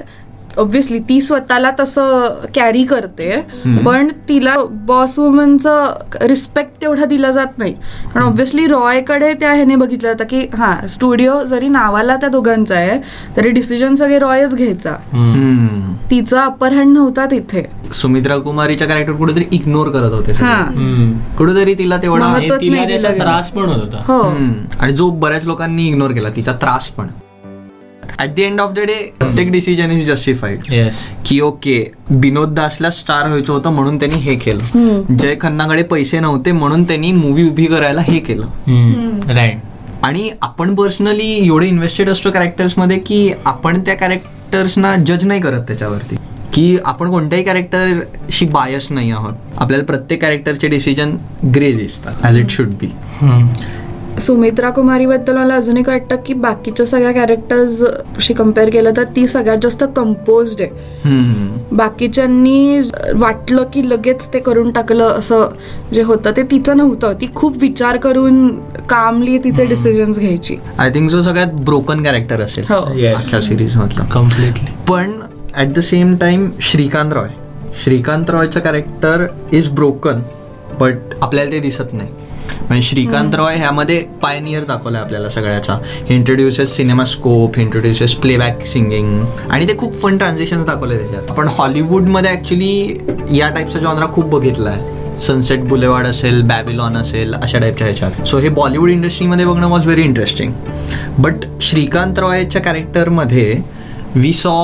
ऑब्विसली 0.57 0.99
ती 0.99 1.21
स्वतःला 1.21 1.71
तसं 1.79 2.27
कॅरी 2.55 2.83
करते 2.83 3.41
पण 3.85 4.07
तिला 4.29 4.55
बॉस 4.69 5.19
वुमनचं 5.19 5.93
रिस्पेक्ट 6.21 6.81
तेवढा 6.81 7.05
दिला 7.05 7.31
जात 7.31 7.57
नाही. 7.57 7.75
पण 8.15 8.21
ऑब्विसली 8.21 8.67
रॉयकडे 8.67 9.33
त्या 9.33 9.53
ह्याने 9.53 9.75
बघितलं 9.75 10.09
होतं 10.09 10.23
की 10.29 10.39
हा 10.39 10.87
स्टुडिओ 10.87 11.43
जरी 11.43 11.67
नावाला 11.67 12.15
त्या 12.15 12.29
दोघांचा 12.29 12.75
आहे 12.75 12.99
तरी 13.37 13.49
डिसिजन 13.49 13.95
सगळे 13.95 14.19
रॉयच 14.19 14.55
घ्यायचा. 14.55 14.95
तिचा 16.11 16.41
अपर 16.41 16.73
हँड 16.73 16.93
नव्हता 16.93 17.25
तिथे. 17.25 17.63
सुमित्रा 17.93 18.37
कुमारीच्या 18.37 18.87
कॅरेक्टर 18.87 19.13
कुठेतरी 19.13 19.45
इग्नोर 19.51 19.89
करत 19.89 20.11
होते 20.11 20.33
सगळे. 20.33 20.49
हा. 20.49 20.63
कुठेतरी 21.37 21.73
तिला 21.73 21.97
तेवढा. 21.97 22.25
त्रास 23.19 23.49
पण 23.49 23.63
होत 23.63 23.81
होता. 23.81 23.97
हो. 24.07 24.21
आणि 24.79 24.93
जो 24.93 25.09
बऱ्याच 25.09 25.45
लोकांनी 25.45 25.87
इग्नोर 25.87 26.11
केला 26.11 26.29
तिचा 26.29 26.53
त्रास 26.53 26.87
पण. 26.87 27.07
At 28.19 28.33
the 28.35 28.39
end 28.39 28.59
of 28.61 28.71
the 28.73 28.79
day 28.79 28.95
प्रत्येक 29.19 29.51
डिसिजन 29.51 29.91
इज 29.91 30.05
जस्टिफाईड 30.07 30.71
येस 30.71 31.07
की 31.25 31.39
ओके 31.41 31.79
विनोद 32.11 32.53
दासला 32.55 32.89
स्टार 32.89 33.27
व्हायचं 33.27 33.53
होतं 33.53 33.73
म्हणून 33.73 33.99
त्यांनी 33.99 34.17
हे 34.19 34.35
केलं. 34.35 35.01
जय 35.11 35.35
खन्नाकडे 35.41 35.83
पैसे 35.83 36.19
नव्हते 36.19 36.51
म्हणून 36.51 36.83
त्यांनी 36.83 37.11
मूवी 37.11 37.47
उभी 37.49 37.65
करायला 37.65 38.01
हे 38.07 38.19
केलं. 38.19 38.47
राईट 39.33 40.03
आणि 40.03 40.29
आपण 40.41 40.75
पर्सनली 40.75 41.31
एवढे 41.35 41.67
इन्व्हेस्टेड 41.67 42.09
असतो 42.09 42.31
कॅरेक्टर्समध्ये 42.31 42.97
की 42.99 43.31
आपण 43.45 43.81
त्या 43.85 43.95
कॅरेक्टर्सना 43.95 44.95
जज 45.07 45.25
नाही 45.25 45.41
करत 45.41 45.61
त्याच्यावरती. 45.67 46.15
की 46.53 46.77
आपण 46.85 47.09
कोणत्याही 47.11 47.43
कॅरेक्टरशी 47.43 48.45
बायस 48.45 48.87
नाही 48.91 49.11
आहोत. 49.11 49.33
आपल्याला 49.57 49.85
प्रत्येक 49.85 50.21
कॅरेक्टरचे 50.21 50.67
डिसिजन 50.67 51.15
ग्रे 51.55 51.71
दिसतात 51.73 52.25
as 52.25 52.37
it 52.37 52.49
should 52.49 52.73
be 52.81 52.87
Sumitra 54.21 54.69
Kumari 54.69 55.05
बद्दल 55.05 55.37
मला 55.37 55.55
अजून 55.55 55.77
एक 55.77 55.87
वाटतं 55.89 56.15
की 56.25 56.33
बाकीच्या 56.33 56.85
सगळ्या 56.85 57.11
कॅरेक्टर्सशी 57.11 58.33
कंपेअर 58.33 58.69
केलं 58.69 58.91
तर 58.97 59.03
ती 59.15 59.25
सगळ्यात 59.27 59.57
जास्त 59.61 59.83
कंपोज्ड 59.95 60.61
आहे. 60.61 61.65
बाकीच्यांनी 61.71 62.79
वाटलं 63.13 63.63
की 63.73 63.87
लगेच 63.89 64.27
ते 64.33 64.39
करून 64.39 64.71
टाकलं 64.71 65.07
असं 65.09 65.47
जे 65.93 66.03
होतं 66.03 66.31
ते 66.37 66.43
तिचं 66.51 66.77
नव्हतं. 66.77 67.13
ती 67.21 67.27
खूप 67.35 67.57
विचार 67.61 67.97
करून 67.97 68.47
कामली 68.89 69.37
तिचे 69.37 69.65
डिसिजन्स 69.65 70.19
घ्यायची. 70.19 70.57
आय 70.79 70.89
थिंक 70.89 71.09
जो 71.09 71.21
सगळ्यात 71.23 71.53
ब्रोकन 71.65 72.03
कॅरेक्टर 72.03 72.41
असेल 72.41 72.65
हो. 72.69 73.41
सिरीज 73.41 73.77
मधलं. 73.77 74.05
कम्प्लिटली 74.13 74.71
पण 74.89 75.11
at 75.57 75.73
the 75.75 75.79
same 75.79 76.15
time 76.21 76.49
Shrikant 76.61 77.13
Roy. 77.13 77.29
Shrikant 77.83 78.29
रॉयचं 78.29 78.59
character 78.59 79.25
is 79.51 79.69
broken 79.69 80.19
but 80.79 81.13
आपल्याला 81.21 81.51
ते 81.51 81.59
दिसत 81.59 81.93
नाही. 81.93 82.09
म्हणजे 82.67 82.81
श्रीकांत 82.83 83.35
रॉय 83.35 83.55
ह्यामध्ये 83.55 83.99
पायनियर 84.21 84.63
दाखवलाय 84.63 85.01
आपल्याला 85.01 85.29
सगळ्याचा. 85.29 85.77
Introduces 86.09 86.75
cinema 86.75 87.05
scope 87.05 87.57
introduces 87.59 88.13
playback 88.15 88.65
singing 88.65 89.49
आणि 89.49 89.67
ते 89.67 89.77
खूप 89.77 90.01
फन 90.01 90.17
ट्रान्झेक्शन 90.17 90.63
दाखवले 90.65 90.97
त्याच्यात. 90.97 91.29
आपण 91.31 91.47
हॉलिवूडमध्ये 91.57 92.31
ॲक्च्युली 92.31 92.97
या 93.37 93.49
टाईपचा 93.49 93.79
जॉनरा 93.79 94.07
खूप 94.13 94.29
बघितला 94.29 94.69
आहे 94.69 95.17
सनसेट 95.19 95.63
बुलेवार्ड 95.67 96.07
असेल 96.07 96.41
बॅबिलॉन 96.41 96.97
असेल 96.97 97.33
अशा 97.33 97.59
टाईपच्या 97.59 97.87
ह्याच्यात. 97.87 98.25
सो 98.27 98.37
हे 98.37 98.49
बॉलिवूड 98.49 98.89
इंडस्ट्रीमध्ये 98.89 99.45
बघणं 99.45 99.67
was 99.69 99.85
very 99.85 100.03
interesting 100.03 100.53
but 101.19 101.45
Shrikant 101.61 102.19
रॉयच्या 102.19 102.61
कॅरेक्टरमध्ये 102.61 103.61
we 104.15 104.33
saw 104.33 104.55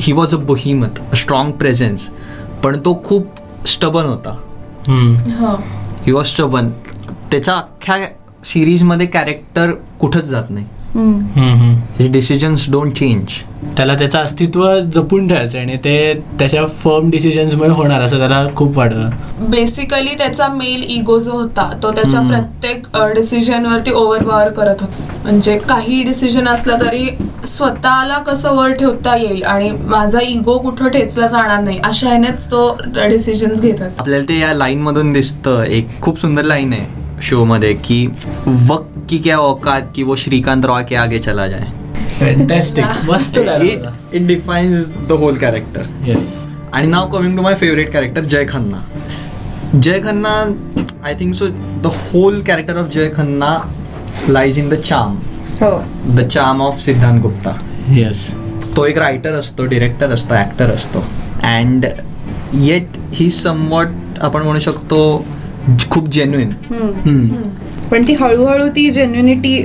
he 0.00 0.12
was 0.12 0.34
a 0.34 0.38
बोहिमत 0.38 1.00
a 1.12 1.14
strong 1.14 1.52
presence 1.52 2.08
पण 2.64 2.78
तो 2.84 3.00
खूप 3.04 3.66
स्टबन 3.66 4.04
होता. 4.04 4.34
हो. 4.88 5.56
ही 6.06 6.12
त्याच्या 7.30 7.54
अख्ख्या 7.54 7.96
सिरीजमध्ये 8.44 9.06
कॅरेक्टर 9.06 9.70
कुठंच 10.00 10.24
जात 10.24 10.44
नाही. 10.50 10.66
डिसिजन्स 10.94 12.70
डोंट 12.70 12.92
चेंज 12.92 13.40
त्याला 13.76 13.94
त्याचं 13.98 14.18
अस्तित्व 14.18 14.64
जपून 14.94 15.28
ठेवायचं 15.28 15.58
आणि 15.58 15.76
ते 15.84 15.92
त्याच्या 16.38 16.64
फर्म 16.82 17.10
डिसिजन्समुळे 17.10 17.70
होणार 17.70 18.00
असं 18.02 18.18
त्याला 18.18 18.46
खूप 18.56 18.78
वाटतं. 18.78 19.10
बेसिकली 19.50 20.14
त्याचा 20.18 20.48
मेल 20.48 20.82
इगो 20.88 21.18
जो 21.20 21.32
होता 21.32 21.68
तो 21.82 21.90
त्याच्या 21.90 22.20
प्रत्येक 22.20 22.86
डिसिजन 23.14 23.66
वरती 23.66 23.90
ओव्हर 23.90 24.24
पॉवर 24.24 24.48
करत 24.50 24.80
होता. 24.80 25.02
म्हणजे 25.22 25.56
काही 25.68 26.02
डिसिजन 26.02 26.48
असलं 26.48 26.80
तरी 26.80 27.08
स्वतःला 27.46 28.18
कसं 28.26 28.54
वर 28.56 28.72
ठेवता 28.72 29.16
येईल 29.16 29.42
आणि 29.44 29.70
माझा 29.70 30.20
इगो 30.20 30.58
कुठं 30.58 30.88
ठेचला 30.88 31.26
जाणार 31.26 31.62
नाही 31.62 31.78
अशा 31.84 32.08
ह्यानेच 32.08 32.46
तो 32.50 32.76
डिसिजन्स 32.94 33.60
घेतात. 33.60 33.90
आपल्याला 33.98 34.24
ते 34.28 34.38
या 34.38 34.52
लाईन 34.54 34.82
मधून 34.82 35.12
दिसतं. 35.12 35.62
एक 35.62 36.00
खूप 36.02 36.20
सुंदर 36.20 36.42
लाईन 36.44 36.72
आहे 36.72 37.00
शो 37.22 37.44
मध्ये 37.44 37.72
की 37.84 38.06
वक्त 38.68 38.91
की 39.08 39.18
क्या 39.18 39.36
औकात 39.38 39.92
की 39.94 40.02
वो 40.02 40.16
श्रीकांत 40.16 40.64
रॉय 40.66 40.82
के 40.84 40.96
आगे 40.96 41.18
चला 41.18 41.46
जाए। 41.46 41.66
It 44.14 44.26
defines 44.26 44.92
the 45.08 45.12
whole 45.20 45.36
character 45.38 45.86
yes 46.06 46.46
आणि 46.72 46.86
now 46.86 47.06
coming 47.10 47.36
to 47.36 47.42
my 47.42 47.54
favourite 47.54 47.92
character 47.92 48.24
Jay 48.24 48.44
Khanna 48.48 48.80
Jay 49.74 50.00
Khanna 50.04 50.34
I 51.04 51.14
think 51.20 51.34
so 51.34 51.46
the 51.82 51.86
whole 51.92 52.40
character 52.46 52.76
of 52.78 52.90
Jay 52.94 53.10
Khanna 53.16 53.56
lies 54.28 54.58
in 54.58 54.68
the 54.68 54.74
charm 54.74 55.16
हो. 55.62 55.70
The 56.06 56.28
charm 56.28 56.62
of 56.62 56.80
Siddhant 56.80 57.20
Gupta 57.22 57.54
yes 57.88 58.28
तो 58.76 58.84
एक 58.86 58.98
writer 58.98 59.34
असतो 59.34 59.64
director 59.66 60.10
असतो 60.10 60.34
actor 60.34 60.70
असतो. 60.70 61.04
And 61.44 61.86
yet 62.54 62.96
he 63.14 63.28
somewhat 63.30 63.88
आपण 64.22 64.42
म्हणू 64.42 64.60
शकतो 64.60 65.24
खूप 65.90 66.08
जेन्युइन 66.10 66.50
पण 67.92 68.02
ती 68.08 68.14
हळूहळू 68.14 68.68
ती 68.68 68.90
जेन्युनिटी 68.90 69.56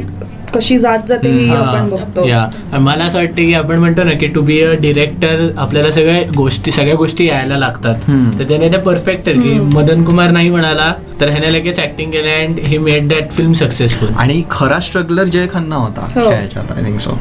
कशी 0.54 0.78
जात 0.80 1.00
जाते 1.08 1.30
हे 1.30 1.50
आपण 1.56 1.90
बघतो. 1.90 2.26
या. 2.28 2.46
मला 2.80 3.04
असं 3.04 3.18
वाटतं 3.20 3.36
की 3.36 3.54
आपण 3.54 3.80
म्हणतो 3.80 4.04
ना 4.04 4.12
की 4.12 4.28
टू 4.28 4.42
बी 4.42 4.60
अ 4.62 4.72
डिरेक्टर 4.82 5.46
आपल्याला 5.58 5.92
सगळ्या 5.92 6.22
गोष्टी 6.38 6.72
सगळ्या 6.72 6.96
गोष्टी 6.96 7.28
यायला 7.28 7.58
लागतात. 7.58 7.96
तर 8.40 8.44
त्याने 8.44 8.70
ते 8.72 8.78
परफेक्ट 8.78 9.30
आहे. 9.30 9.42
की 9.42 9.60
मदन 9.76 10.04
कुमार 10.04 10.32
नाही 10.32 10.50
म्हणाला 10.50 10.94
तर 11.22 11.30
ह्याने 11.30 11.54
लगेच 11.54 11.80
ऍक्टिंग 11.80 12.12
केलं 12.12 12.30
and 12.30 12.60
he 12.60 12.78
made 12.78 13.08
that 13.08 13.32
film 13.32 13.54
successful 13.54 14.13
आणि 14.18 14.42
खरा 14.52 14.80
स्ट्रगलर 14.80 15.24
जय 15.24 15.48
खन्ना 15.54 15.76
होता 15.76 16.08
आय 16.30 16.48
थिंक 16.84 17.00
सो 17.00 17.18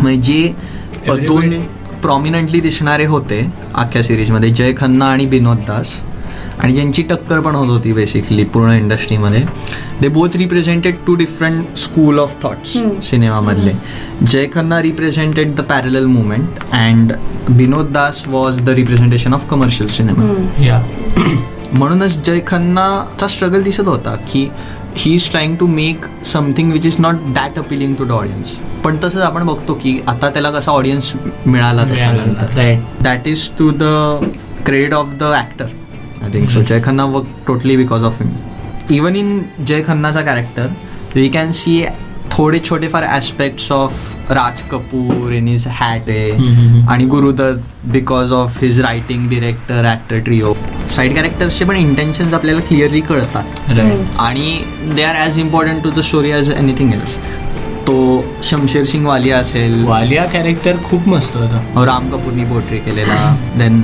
म्हणजे 0.00 0.42
दोन 1.26 1.60
प्रॉमिनंटली 2.02 2.60
दिसणारे 2.60 3.04
होते 3.06 3.44
अख्ख्या 3.74 4.02
सिरीजमध्ये 4.02 4.50
जय 4.50 4.72
खन्ना 4.76 5.04
आणि 5.04 5.26
विनोद 5.26 5.58
दास. 5.58 5.92
आणि 6.58 6.72
ज्यांची 6.74 7.02
टक्कर 7.02 7.40
पण 7.40 7.54
होत 7.54 7.68
होती 7.68 7.92
बेसिकली 7.92 8.44
पूर्ण 8.44 8.72
इंडस्ट्रीमध्ये 8.72 9.42
they 10.00 10.08
both 10.08 10.36
represented 10.36 10.96
two 11.06 11.14
different 11.14 11.78
school 11.78 12.18
of 12.18 12.42
thoughts 12.42 12.72
सिनेमामधले. 13.08 13.72
Jay 14.22 14.46
Khanna 14.54 14.80
represented 14.82 15.54
the 15.56 15.60
parallel 15.70 16.04
movement 16.06 16.58
and 16.72 17.12
Vinod 17.48 17.92
Das 17.92 18.22
was 18.28 18.60
the 18.62 18.68
representation 18.70 19.34
of 19.34 19.48
commercial 19.50 19.90
cinema 19.90 20.64
या 20.64 20.82
म्हणूनच 21.72 22.18
जय 22.26 22.40
खन्नाचा 22.46 23.26
स्ट्रगल 23.28 23.62
दिसत 23.62 23.88
होता 23.88 24.14
की 24.30 24.48
he 24.96 25.14
is 25.14 25.30
trying 25.30 25.56
to 25.56 25.66
make 25.66 26.04
something 26.24 26.72
which 26.72 26.86
is 26.86 26.96
not 27.00 27.20
that 27.34 27.58
appealing 27.58 27.94
to 27.94 28.04
the 28.04 28.10
audience 28.12 28.56
पण 28.84 28.96
तसंच 29.04 29.22
आपण 29.22 29.46
बघतो 29.46 29.74
की 29.82 29.98
आता 30.08 30.30
त्याला 30.30 30.50
कसा 30.50 30.72
ऑडियन्स 30.72 31.12
मिळाला 31.46 31.84
त्याच्यानंतर. 31.84 32.76
That 33.04 33.28
is 33.28 33.48
to 33.58 33.70
the 33.70 33.84
credit 34.66 34.94
of 34.94 35.14
the 35.20 35.32
actor 35.34 35.66
I 36.22 36.30
think 36.34 36.50
so 36.50 36.62
Jay 36.62 36.80
Khanna 36.80 37.04
work 37.14 37.34
totally 37.46 37.76
because 37.76 38.04
of 38.04 38.22
him 38.22 38.30
even 38.94 39.16
in 39.16 39.40
Jay 39.60 39.82
खन्नाचा 39.82 40.22
character 40.22 40.68
we 41.14 41.28
can 41.28 41.52
see 41.52 41.82
थोडे 42.32 42.58
छोटेफार 42.64 43.04
aspects 43.04 43.70
of 43.72 44.30
Raj 44.30 44.62
Kapoor 44.70 45.32
in 45.32 45.48
is 45.48 45.66
hat 45.80 46.08
hmm. 46.10 46.86
आणि 46.90 47.04
Guru Dutt 47.04 47.86
because 47.92 48.32
of 48.32 48.62
his 48.62 48.80
writing 48.80 49.28
director 49.30 49.84
actor 49.86 50.18
trio 50.18 50.52
side 50.94 51.14
कॅरेक्टर्सचे 51.14 51.64
पण 51.64 51.76
intentions 51.76 52.34
आपल्याला 52.34 52.60
clearly 52.68 53.00
कळतात. 53.00 53.70
Right 53.70 54.18
आणि 54.20 54.58
they 54.94 55.02
are 55.02 55.16
as 55.16 55.38
important 55.38 55.82
to 55.84 55.90
the 55.90 56.00
story 56.00 56.32
as 56.32 56.50
anything 56.50 56.92
else 56.92 57.16
तो 57.86 57.94
शमशेर 58.44 58.84
सिंग 58.84 59.06
वालिया 59.06 59.38
असेल. 59.38 59.84
Walia 59.84 60.24
character 60.32 60.76
खूप 60.84 61.08
मस्त 61.08 61.36
होता. 61.36 61.84
राम 61.86 62.08
कपूरनी 62.10 62.44
पोर्ट्रे 62.44 62.78
केलेला. 62.78 63.34
देन 63.58 63.80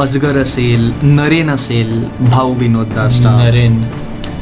अजगर 0.00 0.36
असेल 0.38 0.90
नरेन 1.02 1.50
असेल 1.50 2.04
भाऊ 2.20 2.54
विनोद 2.58 2.98
नरेन. 3.20 3.82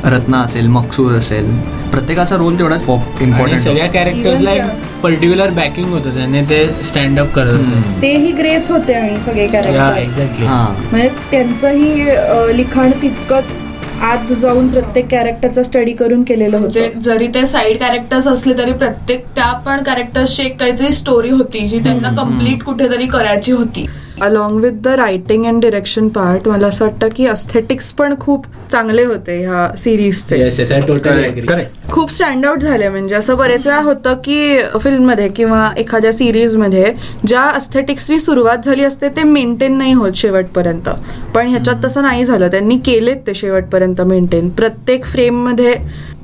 रत्ना 0.04 0.38
असेल 0.40 0.66
मकसूर 0.68 1.12
असेल 1.12 1.50
प्रत्येकाचा 1.90 2.36
रोल 2.36 2.58
तेवढाच 2.58 2.82
इम्पॉर्टंट 3.22 3.60
सगळ्या 3.60 3.86
कॅरेक्टर्सला 3.92 4.52
एक 4.52 4.62
पर्टिक्युलर 5.02 5.50
बॅकिंग 5.50 5.92
होतं 5.92 6.14
त्याने 6.14 6.42
ते 6.50 6.64
स्टँड 6.84 7.18
अप 7.20 7.32
करत 7.34 7.52
होते. 7.54 8.00
तेही 8.02 8.30
ग्रेच 8.32 8.70
होते 8.70 8.92
आणि 8.94 9.20
सगळे 9.20 9.42
या 9.44 9.50
कॅरेक्टर 9.52 9.96
एक्झॅक्टली 10.00 10.46
हा. 10.46 10.62
म्हणजे 10.90 11.08
त्यांचंही 11.30 12.56
लिखाण 12.56 12.90
तितकंच 13.02 13.58
आत 14.02 14.32
जाऊन 14.32 14.68
प्रत्येक 14.68 15.10
कॅरेक्टरचा 15.10 15.62
स्टडी 15.62 15.92
करून 15.92 16.22
केलेलं 16.22 16.58
म्हणजे 16.58 16.80
होतं 16.80 16.98
जरी 17.00 17.26
ते 17.34 17.44
साईड 17.46 17.78
कॅरेक्टर्स 17.78 18.26
असले 18.26 18.58
तरी 18.58 18.72
प्रत्येक 18.72 19.24
त्या 19.36 19.52
पण 19.66 19.82
कॅरेक्टर्सची 19.82 20.42
एक 20.42 20.58
काहीतरी 20.60 20.92
स्टोरी 20.92 21.30
होती 21.30 21.66
जी 21.66 21.78
त्यांना 21.78 22.10
कंप्लीट 22.16 22.62
कुठेतरी 22.62 23.06
करायची 23.06 23.52
होती. 23.52 23.86
Along 24.22 24.60
with 24.60 24.80
the 24.82 24.88
writing 24.96 25.44
and 25.46 25.60
direction 25.60 26.08
part 26.08 26.48
मला 26.48 26.66
असं 26.66 26.84
वाटतं 26.84 27.08
की 27.16 27.26
अस्थेटिक्स 27.26 27.92
पण 27.92 28.14
खूप 28.20 28.46
चांगले 28.72 29.04
होते 29.04 29.36
ह्या 29.40 29.68
सिरीजचे 29.78 30.38
yes 30.38 30.58
yes 30.60 30.72
I 30.72 30.80
totally 30.80 31.40
correct 31.42 31.90
खूप 31.92 32.10
स्टँड 32.12 32.46
आउट 32.46 32.58
झाले 32.58 32.88
म्हणजे 32.88 33.14
असं 33.14 33.36
बरेच 33.36 33.66
वेळा 33.66 33.80
होतं 33.82 34.14
की 34.24 34.58
फिल्ममध्ये 34.82 35.28
किंवा 35.28 35.68
एखाद्या 35.78 36.12
सिरीजमध्ये 36.12 36.92
ज्या 37.26 37.42
अस्थेटिक्सनी 37.42 38.18
सुरुवात 38.20 38.64
झाली 38.64 38.84
असते 38.84 39.08
ते 39.08 39.22
मेंटेन 39.22 39.76
नाही 39.78 39.92
होत 39.92 40.12
शेवटपर्यंत. 40.14 40.88
पण 41.34 41.48
ह्याच्यात 41.48 41.84
तसं 41.84 42.02
नाही 42.02 42.24
झालं. 42.24 42.48
त्यांनी 42.48 42.76
केलेत 42.78 43.16
ते 43.26 43.34
शेवटपर्यंत 43.34 44.00
मेंटेन 44.00 44.48
प्रत्येक 44.48 45.04
फ्रेममध्ये 45.04 45.74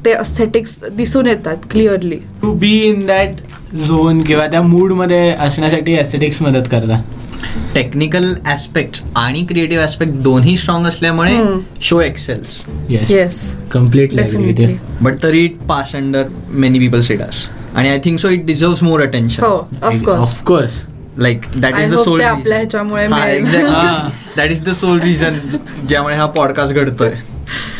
ते 0.04 0.12
अस्थेटिक्स 0.12 0.78
दिसून 0.92 1.26
येतात 1.26 1.56
clearly 1.70 2.18
to 2.42 2.52
be 2.52 2.72
in 2.88 3.04
that 3.06 3.76
zone 3.86 4.20
किंवा 4.22 4.46
त्या 4.46 4.62
मूडमध्ये 4.62 5.30
असण्यासाठी 5.30 5.94
एस्थेटिक्स 5.94 6.40
मदत 6.42 6.68
करतात. 6.70 7.02
टेक्निकल 7.74 8.32
ऍस्पेक्ट 8.52 9.02
आणि 9.16 9.44
क्रिएटिव्ह 9.48 9.84
ऍस्पेक्ट 9.84 10.12
दोन्ही 10.12 10.56
स्ट्रॉंग 10.56 10.86
असल्यामुळे 10.86 11.36
show 11.82 12.00
excels 12.00 12.62
yes 12.88 13.10
yes 13.10 13.54
completely 13.72 14.76
but 15.02 15.22
तरी 15.22 15.44
it 15.44 15.58
pass 15.68 15.94
under 15.96 16.28
many 16.48 16.78
people 16.78 17.00
सेडास 17.00 17.46
आणि 17.74 17.88
I 17.88 17.98
think 18.04 18.18
so 18.18 18.28
it 18.28 18.44
deserves 18.46 18.82
more 18.82 19.02
attention 19.02 19.42
of course 20.10 20.82
like 21.18 21.40
that 21.56 21.74
I 21.74 21.82
is 21.82 21.92
the 21.92 21.96
soul 21.96 22.20
आपल्या 22.20 22.56
ह्याच्यामुळे. 22.56 23.06
That 24.36 24.50
is 24.50 24.62
the 24.64 24.72
sole 24.74 25.00
reason 25.00 25.38
ज्यामुळे 25.88 26.14
हा 26.16 26.26
podcast 26.26 26.74
घडतोय. 26.74 27.12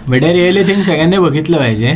but 0.09 0.25
I 0.25 0.33
really 0.33 0.63
think 0.65 0.85
सगळ्यांनी 0.85 1.19
बघितलं 1.19 1.57
पाहिजे. 1.57 1.95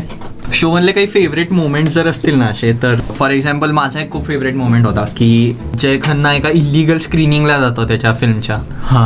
show 0.52 0.70
मधले 0.74 0.92
काही 0.92 1.06
फेवरेट 1.06 1.52
मोमेंट 1.52 1.88
जर 1.88 2.06
असतील 2.06 2.34
ना 2.34 2.44
असे 2.44 2.72
तर 2.82 3.00
फॉर 3.14 3.30
एक्झाम्पल 3.30 3.70
माझा 3.70 4.00
एक 4.00 4.10
खूप 4.10 4.26
फेवरेट 4.26 4.54
मोमेंट 4.54 4.86
होता 4.86 5.04
की 5.16 5.56
जय 5.78 5.98
खन्ना 6.04 6.32
एका 6.34 6.48
इलिगल 6.48 6.98
स्क्रीनिंगला 6.98 7.58
जातो 7.60 7.84
त्याच्या 7.88 8.12
फिल्मच्या 8.12 8.56
हा 8.82 9.04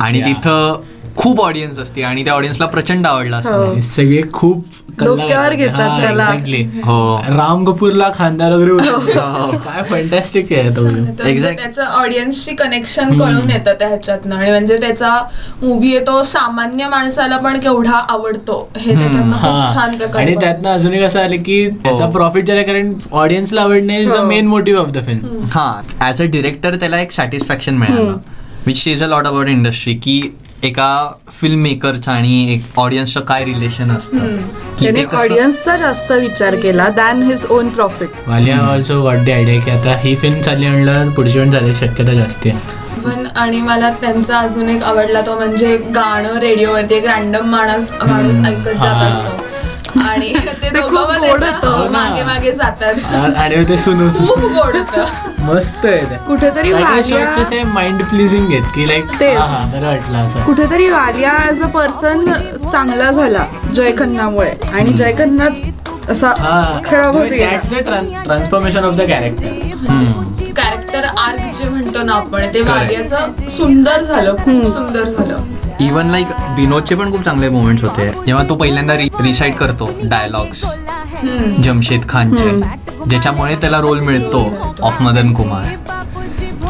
आणि. 0.00 0.20
तिथं 0.22 0.80
खूप 1.18 1.40
ऑडियन्स 1.40 1.78
असते 1.78 2.02
आणि 2.02 2.24
त्या 2.24 2.32
ऑडियन्सला 2.32 2.66
प्रचंड 2.66 3.06
आवडला 3.06 3.36
असतं 3.36 3.52
हो. 3.56 3.72
हे 3.72 3.80
सगळे 3.82 4.20
खूप 4.32 4.64
डोक्यावर. 4.98 5.52
घेतात 5.54 5.80
हा, 5.80 5.98
त्याला. 6.00 6.24
हो 6.84 7.16
राम 7.28 7.64
कपूरला 7.64 8.08
खानदार 8.14 8.52
वगैरे 8.52 8.70
उचलतात. 8.70 9.56
काय 9.64 9.82
फंटॅस्टिक 9.90 10.52
आहे 10.52 10.70
तो 10.76 10.82
म्हणजे. 10.84 11.50
त्याचं 11.52 11.82
ऑडियन्सची 11.84 12.54
कनेक्शन 12.54 13.18
कळून 13.18 13.50
येतं 13.50 13.72
त्या 13.78 13.88
ह्याच्यातनं 13.88 14.34
आणि 14.36 14.50
म्हणजे 14.50 14.76
त्याचा 14.76 15.10
मूवी 15.62 15.94
आहे 15.94 16.04
तो 16.06 16.22
सामान्य 16.24 16.88
माणसाला 16.88 17.36
पण 17.38 17.58
केवढा 17.60 17.98
आवडतो 18.08 18.60
हे 18.76 18.94
त्याच्यातनं 18.94 19.32
हा. 19.32 19.50
खूप 19.50 19.74
छान 19.74 19.96
प्रकारे 19.96 20.24
आणि. 20.24 20.34
त्यातनं 20.40 20.70
अजून 20.70 20.94
एक 20.94 21.02
असं 21.02 21.20
आलं 21.20 21.42
की 21.42 21.68
त्याचा 21.84 22.06
प्रॉफिट 22.08 22.46
झाला 22.46 22.62
कारण 22.62 22.92
ऑडियन्सला 23.12 23.62
आवडणे 23.62 24.00
इज 24.02 24.10
द 24.10 24.16
हो. 24.16 24.26
Main 24.26 24.46
motive 24.46 24.80
of 24.80 24.88
the 24.90 25.04
film 25.06 25.44
हा 25.52 25.70
ऍज 26.08 26.22
अ 26.22 26.26
डिरेक्टर 26.28 26.76
त्याला 26.76 27.00
एक 27.00 27.12
सॅटिस्फॅक्शन 27.12 27.76
मिळालं 27.76 28.16
which 28.66 28.86
is 28.88 29.02
a 29.02 29.06
lot 29.06 29.26
about 29.26 29.48
industry 29.48 29.94
की 29.94 30.20
एका 30.64 30.92
फिल्म 31.32 31.60
मेकरचं 31.62 32.10
आणि 32.12 32.52
एक 32.52 32.78
ऑडियन्सचं 32.78 33.20
काय 33.20 33.44
रिलेशन 33.44 33.90
असतं? 33.90 34.36
त्याने 34.80 35.04
ऑडियन्सचा 35.16 35.76
जास्त 35.76 36.10
विचार 36.12 36.54
केला 36.54 36.88
than 36.96 37.22
his 37.22 37.44
own 37.50 37.68
profit 37.68 38.08
Walia 38.26 38.58
also 38.62 39.00
got 39.02 39.18
the 39.18 39.32
idea 39.32 39.60
की 39.60 39.70
आता 39.70 39.96
ही 40.00 40.14
फिल्म 40.16 40.40
चालली 40.42 40.68
म्हणल्यावर 40.68 41.08
पुढची 41.08 41.38
पण 41.38 41.50
चालायची 41.50 41.86
शक्यता 41.86 42.12
जास्त 42.12 42.46
आहे. 42.46 42.76
पण 43.04 43.26
आणि 43.36 43.60
मला 43.60 43.90
त्यांचा 44.00 44.38
अजून 44.38 44.68
एक 44.68 44.82
आवडला 44.82 45.20
तो 45.20 45.36
म्हणजे 45.38 45.76
गाणं 45.94 46.38
रेडिओवरती 46.40 46.94
एक 46.94 47.06
रॅन्डम 47.06 47.46
माणूस 47.50 47.92
माणूस 48.02 48.40
ऐकत 48.46 48.68
जात. 48.82 49.04
असतो. 49.04 49.47
आणि 50.04 50.32
ते 50.62 50.70
दोघं 50.70 50.94
मग 50.94 51.16
गोड 51.18 51.40
त्याच्या 51.40 51.68
होतं. 51.68 51.90
मागे 51.92 52.22
मागे 52.24 52.52
जातात. 52.52 53.14
आणि 53.36 53.64
ते 53.68 53.76
सुनू 53.78 54.08
खूप 54.18 54.38
गोड 54.40 54.76
होतं. 54.76 55.04
मस्त 55.44 55.84
आहे 55.86 56.00
ते. 56.00 56.16
कुठेतरी 56.26 57.62
माइंड 57.64 58.02
प्लिझिंग 58.04 58.52
आहेत 58.52 58.62
की 58.74 58.86
लाईक 58.88 59.04
तेच. 59.20 59.38
हा 59.38 59.64
बरं 59.72 59.86
वाटलं 59.86 60.18
असं. 60.18 60.42
कुठेतरी 60.44 60.88
वालिया 60.90 61.32
ऍज 61.48 61.62
अ 61.62 61.66
पर्सन 61.68 62.24
चांगला 62.72 63.10
झाला 63.10 63.46
जय 63.74 63.92
खन्नामुळे 63.98 64.50
आणि 64.72 64.92
जय 64.92 65.12
खन्नाच 65.18 65.62
असा 66.10 66.32
transformation 68.24 68.84
of 68.84 68.94
the 68.94 69.00
character 69.08 70.52
character 70.56 71.04
arc 71.18 71.54
जे 71.54 71.68
म्हणतो 71.68 72.02
ना 72.02 72.12
आपण 72.12 72.46
ते 72.54 72.60
वालियाचं 72.60 73.46
सुंदर 73.48 74.00
झालं 74.02 74.34
खूप 74.44 74.66
सुंदर 74.72 75.04
झालं. 75.04 75.38
इवन 75.80 76.08
लाईक 76.10 76.26
विनोदचे 76.56 76.94
पण 76.94 77.10
खूप 77.12 77.24
चांगले 77.24 77.48
मोमेंट्स 77.48 77.82
होते. 77.84 78.08
जेव्हा 78.26 78.42
तो 78.48 78.54
पहिल्यांदा 78.54 78.94
रिसाईट 79.22 79.56
करतो 79.56 79.77
डायलॉग्स 80.02 80.64
जमशेद 81.64 82.08
खानचे. 82.08 82.50
ज्याच्यामुळे 83.08 83.54
त्याला 83.56 83.78
रोल 83.80 84.00
मिळतो 84.00 84.44
ऑफ 84.82 85.00
मदन 85.02 85.32
कुमार. 85.34 85.64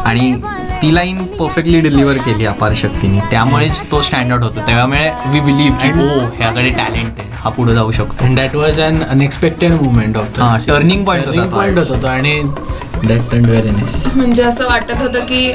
आणि 0.05 0.33
ती 0.81 0.93
लाईन 0.95 1.17
परफेक्टली 1.39 1.79
डिलिव्हर 1.81 2.17
केली 2.25 2.45
अपार 2.45 2.73
शक्तीने. 2.75 3.19
त्यामुळेच 3.31 3.81
तो 3.91 4.01
स्टँडर्ड 4.01 4.43
होतो. 4.43 4.59
त्यामुळे 4.67 5.09
वी 5.31 5.39
बिलीव्ह 5.39 5.77
की 5.77 5.89
ओ 5.91 6.19
ह्याकडे 6.37 6.69
टॅलेंट 6.69 7.19
आहे. 7.19 7.27
हा 7.43 7.49
पुढे 7.49 7.73
जाऊ 7.73 7.91
शकतो. 7.91 8.25
And 8.25 8.35
that 8.37 8.55
was 8.55 8.79
an 8.81 9.01
unexpected 9.03 9.71
movement 9.71 10.17
of 10.17 10.39
हा, 10.39 10.55
turning 10.67 11.05
point 11.09 11.25
होता 11.27 11.43
तो. 11.43 11.49
पॉईंट 11.57 11.77
होता 11.79 12.01
तो 12.01 12.07
आणि 12.07 12.41
म्हणजे 14.15 14.43
असं 14.43 14.65
वाटत 14.67 15.01
होतं 15.01 15.19
की 15.29 15.45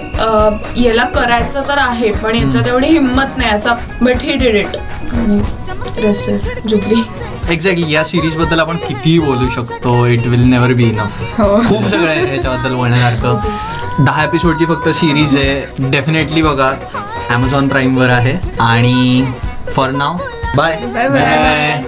याला 0.84 1.04
करायचं 1.14 1.62
तर 1.68 1.78
आहे 1.78 2.12
पण 2.12 2.34
याच्यात 2.34 2.66
एवढी 2.66 2.86
हिंमत 2.86 3.36
नाही. 3.38 3.50
असा 3.50 3.74
but 4.02 4.22
he 4.22 4.36
did 4.36 4.54
it 4.56 4.76
rest 6.04 6.28
is 6.30 6.48
Jubilee 6.68 7.02
exactly 7.50 7.92
या 7.92 8.04
सिरीजबद्दल 8.04 8.60
आपण 8.60 8.76
कितीही 8.76 9.18
बोलू 9.18 9.48
शकतो 9.54 10.06
it 10.06 10.26
will 10.26 10.44
never 10.50 10.72
be 10.72 10.84
enough 10.84 11.36
खूप 11.68 11.86
सगळं 11.88 12.08
आहे 12.08 12.36
याच्याबद्दल 12.36 12.74
बोलण्यासारखं. 12.74 14.04
दहा 14.04 14.24
एपिसोडची 14.24 14.64
फक्त 14.66 14.88
सिरीज 14.88 15.36
आहे. 15.36 15.90
डेफिनेटली 15.90 16.42
बघा 16.42 16.70
ॲमेझॉन 17.30 17.68
प्राईमवर 17.68 18.10
आहे. 18.10 18.36
आणि 18.60 19.24
for 19.68 19.90
now 19.90 20.16
bye 20.56 20.76
bye 20.84 21.08
bye 21.08 21.08
bye 21.08 21.82